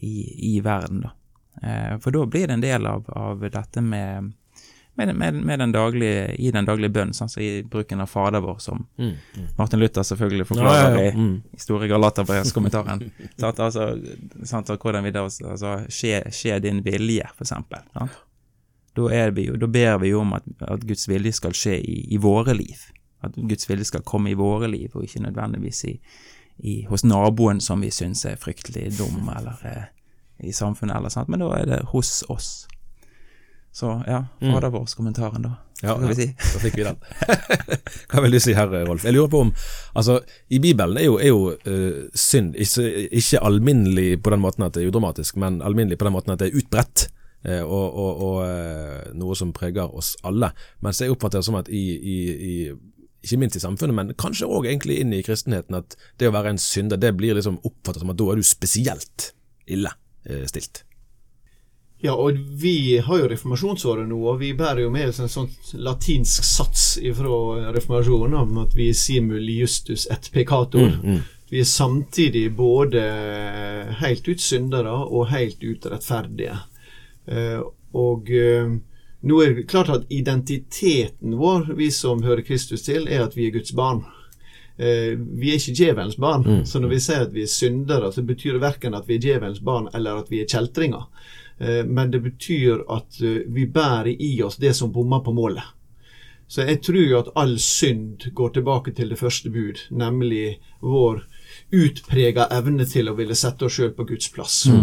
i, 0.00 0.16
i 0.56 0.60
verden, 0.60 1.06
da. 1.06 1.14
Eh, 1.62 1.94
For 2.04 2.12
da 2.12 2.26
blir 2.28 2.46
det 2.50 2.58
en 2.58 2.60
del 2.66 2.84
av, 2.86 3.06
av 3.16 3.40
dette 3.48 3.80
med, 3.80 4.32
med, 4.94 5.14
med, 5.16 5.34
med 5.44 5.58
den 5.58 5.72
daglige, 5.72 6.34
i 6.36 6.50
den 6.52 6.68
daglige 6.68 6.92
bønnen, 6.92 7.16
sånn 7.16 7.32
i 7.40 7.62
bruken 7.64 8.00
av 8.04 8.12
Fader 8.12 8.44
vår, 8.44 8.58
som 8.60 8.84
Mm. 8.98 9.14
Mm. 9.36 9.48
Martin 9.56 9.80
Luther 9.80 10.02
selvfølgelig 10.04 10.46
forklarer 10.50 10.76
Ja, 10.84 11.00
ja, 11.00 11.02
ja. 11.06 11.12
i 11.12 11.16
Mm. 11.16 11.42
i 11.52 11.60
store 11.64 11.88
Galaterbrevskommentaren. 11.88 13.06
Altså, 13.42 13.88
sant? 14.44 14.68
hvordan 14.68 15.04
vi 15.04 15.10
da 15.16 15.24
altså, 15.24 15.78
skje, 15.88 16.22
skje 16.32 16.60
din 16.60 16.82
vilje, 16.84 17.24
for 17.36 17.44
eksempel. 17.48 17.80
Sant? 17.92 18.12
Da, 18.96 19.30
vi 19.30 19.48
jo, 19.48 19.56
da 19.60 19.68
ber 19.68 19.98
vi 20.02 20.12
jo 20.14 20.22
om 20.22 20.32
at, 20.38 20.46
at 20.64 20.84
Guds 20.88 21.08
vilje 21.08 21.34
skal 21.36 21.56
skje 21.56 21.76
i, 21.80 21.98
i 22.14 22.20
våre 22.22 22.54
liv. 22.56 22.86
At 23.24 23.36
Guds 23.36 23.68
vilje 23.70 23.90
skal 23.90 24.04
komme 24.06 24.32
i 24.32 24.38
våre 24.38 24.70
liv, 24.72 24.90
og 24.94 25.04
ikke 25.04 25.24
nødvendigvis 25.26 25.84
i, 25.84 25.98
i, 26.58 26.78
hos 26.88 27.04
naboen 27.04 27.60
som 27.60 27.84
vi 27.84 27.90
syns 27.92 28.24
er 28.28 28.40
fryktelig 28.40 28.94
dum, 28.98 29.28
eller 29.36 29.60
eh, 29.68 29.84
i 30.48 30.52
samfunnet, 30.52 30.96
eller 30.96 31.12
sånt. 31.12 31.28
Men 31.32 31.44
da 31.44 31.52
er 31.58 31.70
det 31.70 31.82
hos 31.92 32.22
oss. 32.32 32.66
Så 33.76 33.90
ja, 34.06 34.22
Fader 34.40 34.72
vår, 34.72 34.88
kommentaren, 34.96 35.42
da. 35.44 35.56
Ja, 35.82 35.96
vi 36.00 36.14
si? 36.14 36.26
da 36.54 36.60
fikk 36.62 36.78
vi 36.78 36.86
den. 36.86 36.96
Hva 38.10 38.22
vil 38.24 38.32
du 38.32 38.38
si 38.40 38.54
her, 38.56 38.70
Rolf? 38.88 39.04
Jeg 39.04 39.12
lurer 39.12 39.28
på 39.28 39.42
om 39.44 39.50
Altså, 39.92 40.22
i 40.48 40.60
Bibelen 40.64 40.96
er 40.96 41.04
jo, 41.04 41.18
er 41.20 41.28
jo 41.28 41.50
uh, 41.52 42.06
synd 42.16 42.56
ikke, 42.56 42.86
ikke 43.20 43.42
alminnelig 43.44 44.22
på 44.24 44.32
den 44.32 44.40
måten 44.40 44.64
at 44.64 44.76
det 44.76 44.84
er 44.84 44.88
udramatisk, 44.88 45.36
men 45.36 45.60
alminnelig 45.60 46.00
på 46.00 46.08
den 46.08 46.16
måten 46.16 46.32
at 46.32 46.40
det 46.40 46.48
er 46.48 46.56
utbredt. 46.62 47.08
Eh, 47.46 47.62
og 47.62 48.00
og, 48.02 48.22
og 48.26 48.42
eh, 48.46 49.14
noe 49.14 49.38
som 49.38 49.54
preger 49.56 49.94
oss 49.94 50.16
alle. 50.26 50.52
Mens 50.84 51.00
jeg 51.00 51.14
oppfatter 51.14 51.40
det 51.40 51.48
som 51.48 51.58
at 51.60 51.70
i, 51.70 51.84
i, 51.96 52.18
i 52.50 52.54
ikke 53.26 53.40
minst 53.42 53.58
i 53.58 53.62
samfunnet, 53.62 53.96
men 53.96 54.14
kanskje 54.18 54.46
òg 54.46 54.68
egentlig 54.68 55.00
inn 55.02 55.14
i 55.14 55.22
kristenheten, 55.26 55.78
at 55.80 55.96
det 56.20 56.28
å 56.28 56.34
være 56.34 56.54
en 56.54 56.62
synder, 56.62 57.00
det 57.00 57.14
blir 57.18 57.34
liksom 57.34 57.58
oppfattet 57.66 58.04
som 58.04 58.12
at 58.12 58.20
da 58.20 58.28
er 58.32 58.38
du 58.38 58.46
spesielt 58.46 59.32
ille 59.66 59.90
eh, 60.28 60.44
stilt. 60.46 60.84
Ja, 62.04 62.12
og 62.12 62.36
vi 62.60 62.98
har 63.00 63.22
jo 63.22 63.28
reformasjonsåret 63.32 64.06
nå, 64.06 64.18
og 64.28 64.42
vi 64.42 64.52
bærer 64.54 64.84
jo 64.84 64.90
med 64.92 65.08
oss 65.10 65.20
en 65.24 65.32
sånn 65.32 65.48
latinsk 65.80 66.44
sats 66.44 66.84
fra 67.16 67.70
reformasjonen 67.74 68.36
om 68.36 68.60
at 68.62 68.76
vi 68.76 68.90
er 68.92 68.98
simul 69.00 69.48
justus 69.48 70.04
et 70.12 70.28
peccator. 70.34 70.92
Mm, 71.02 71.24
Vi 71.48 71.60
er 71.62 71.68
samtidig 71.70 72.50
både 72.58 73.00
helt 74.00 74.28
ut 74.28 74.42
syndere 74.42 74.90
og 74.90 75.28
helt 75.30 75.62
ut 75.62 75.86
rettferdige. 75.86 76.56
Eh, 77.26 77.62
og 77.96 78.30
eh, 78.30 78.76
nå 79.26 79.40
er 79.42 79.54
det 79.56 79.68
klart 79.70 79.90
at 79.90 80.12
identiteten 80.12 81.38
vår, 81.40 81.72
vi 81.78 81.90
som 81.90 82.22
hører 82.22 82.44
Kristus 82.46 82.86
til, 82.86 83.08
er 83.08 83.24
at 83.26 83.36
vi 83.36 83.48
er 83.48 83.56
Guds 83.56 83.72
barn. 83.76 84.04
Eh, 84.76 85.16
vi 85.16 85.52
er 85.52 85.60
ikke 85.60 85.76
djevelens 85.78 86.18
barn. 86.20 86.44
Så 86.66 86.82
når 86.82 86.94
vi 86.94 87.00
sier 87.00 87.24
at 87.26 87.34
vi 87.34 87.46
er 87.46 87.50
syndere, 87.50 88.12
så 88.12 88.22
betyr 88.22 88.58
det 88.58 88.66
verken 88.66 88.94
at 88.94 89.08
vi 89.08 89.16
er 89.16 89.24
djevelens 89.24 89.62
barn 89.64 89.88
eller 89.94 90.22
at 90.22 90.30
vi 90.30 90.42
er 90.42 90.50
kjeltringer. 90.50 91.08
Eh, 91.58 91.82
men 91.86 92.12
det 92.12 92.20
betyr 92.26 92.84
at 92.92 93.18
vi 93.20 93.66
bærer 93.66 94.12
i 94.14 94.36
oss 94.44 94.60
det 94.62 94.76
som 94.76 94.92
bommer 94.92 95.24
på 95.24 95.34
målet. 95.34 95.64
Så 96.46 96.62
jeg 96.62 96.78
tror 96.86 97.02
jo 97.02 97.18
at 97.18 97.32
all 97.34 97.56
synd 97.58 98.28
går 98.34 98.52
tilbake 98.54 98.92
til 98.94 99.10
det 99.10 99.18
første 99.18 99.50
bud, 99.50 99.80
nemlig 99.90 100.60
vår 100.78 101.24
utprega 101.74 102.46
evne 102.54 102.86
til 102.86 103.10
å 103.10 103.16
ville 103.18 103.34
sette 103.34 103.66
oss 103.66 103.78
sjøl 103.80 103.90
på 103.96 104.06
Guds 104.06 104.30
plass. 104.30 104.60
Eh, 104.70 104.82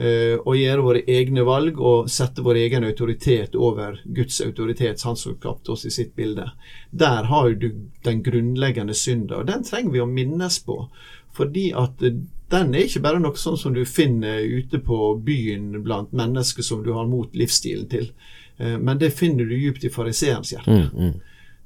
og 0.00 0.54
gjøre 0.56 0.84
våre 0.84 1.00
egne 1.12 1.42
valg 1.44 1.76
og 1.76 2.06
sette 2.08 2.40
vår 2.40 2.56
egen 2.62 2.86
autoritet 2.88 3.52
over 3.52 3.98
Guds 4.04 4.38
autoritet, 4.40 5.02
han 5.04 5.18
som 5.18 5.34
skapte 5.36 5.74
oss 5.74 5.84
i 5.84 5.92
sitt 5.92 6.14
bilde. 6.16 6.46
Der 6.90 7.28
har 7.28 7.50
du 7.50 7.66
den 8.06 8.22
grunnleggende 8.24 8.96
synda, 8.96 9.42
og 9.42 9.50
den 9.50 9.66
trenger 9.66 9.92
vi 9.92 10.00
å 10.00 10.08
minnes 10.08 10.56
på. 10.64 10.78
Fordi 11.36 11.70
at 11.76 12.02
eh, 12.02 12.16
den 12.50 12.74
er 12.74 12.86
ikke 12.86 13.04
bare 13.04 13.20
noe 13.22 13.38
sånn 13.38 13.58
som 13.60 13.74
du 13.76 13.84
finner 13.86 14.40
ute 14.42 14.80
på 14.82 15.12
byen 15.22 15.82
blant 15.84 16.14
mennesker 16.16 16.66
som 16.66 16.82
du 16.82 16.92
har 16.96 17.06
mot 17.06 17.36
livsstilen 17.36 17.86
til. 17.90 18.10
Eh, 18.58 18.78
Men 18.78 18.98
det 18.98 19.12
finner 19.14 19.44
du 19.44 19.56
djupt 19.56 19.84
i 19.84 19.92
fariseerens 19.92 20.52
hjerte. 20.52 20.70
Mm, 20.70 20.88
mm. 20.96 21.14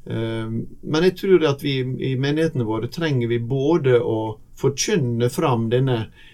Eh, 0.05 0.53
Men 0.83 1.09
jeg 1.09 1.17
tror 1.23 1.47
at 1.49 1.65
vi 1.65 1.79
i 1.81 2.15
menighetene 2.21 2.67
våre 2.69 2.91
trenger 2.93 3.29
vi 3.29 3.39
både 3.39 4.01
å 4.01 4.39
forkynne 4.61 5.31
fram 5.31 5.71
denne 5.71 5.99
eh, 6.03 6.33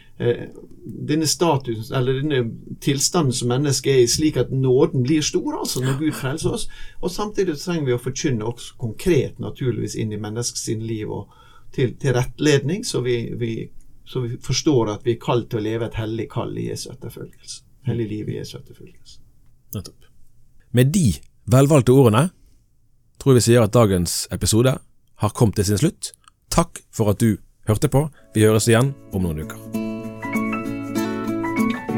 denne 0.84 1.26
statusen, 1.26 1.96
eller 1.96 2.12
denne 2.20 2.40
tilstanden 2.80 3.32
som 3.32 3.48
mennesket 3.48 3.92
er 3.92 4.02
i, 4.04 4.08
slik 4.08 4.36
at 4.40 4.52
nåden 4.52 5.04
blir 5.04 5.22
stor, 5.24 5.58
altså 5.60 5.80
når 5.84 5.98
Gud 6.00 6.12
frelser 6.16 6.56
oss. 6.56 6.66
Og 7.00 7.12
samtidig 7.12 7.56
trenger 7.60 7.88
vi 7.88 7.96
å 7.96 8.02
forkynne 8.02 8.48
også 8.48 8.76
konkret, 8.80 9.38
naturligvis, 9.40 9.96
inn 9.96 10.12
i 10.12 10.20
menneskets 10.20 10.68
liv 10.80 11.10
og 11.10 11.32
til, 11.74 11.94
til 12.00 12.16
rettledning, 12.16 12.84
så 12.84 13.00
vi, 13.06 13.16
vi, 13.38 13.54
så 14.04 14.24
vi 14.24 14.36
forstår 14.42 14.94
at 14.96 15.06
vi 15.06 15.16
er 15.16 15.22
kalt 15.22 15.50
til 15.50 15.62
å 15.62 15.66
leve 15.68 15.88
et 15.88 15.98
hellig 16.00 16.28
kall 16.32 16.56
i 16.58 16.68
Jesu 16.68 16.90
etterfølgelse. 16.92 17.62
Hellig 17.88 18.08
liv 18.10 18.28
i 18.28 18.38
Jesu 18.40 18.58
etterfølgelse. 18.58 19.20
Nettopp. 19.76 20.08
Med 20.76 20.92
de 20.94 21.12
velvalgte 21.50 21.94
ordene 21.96 22.28
tror 23.20 23.34
jeg 23.34 23.40
vi 23.40 23.46
sier 23.50 23.64
at 23.64 23.74
dagens 23.76 24.24
episode 24.34 24.76
har 25.20 25.36
kommet 25.36 25.60
til 25.60 25.70
sin 25.70 25.80
slutt. 25.80 26.12
Takk 26.50 26.82
for 26.92 27.12
at 27.12 27.20
du 27.22 27.36
hørte 27.68 27.92
på. 27.92 28.08
Vi 28.34 28.46
høres 28.46 28.68
igjen 28.70 28.94
om 29.12 29.28
noen 29.28 29.44
uker. 29.46 29.79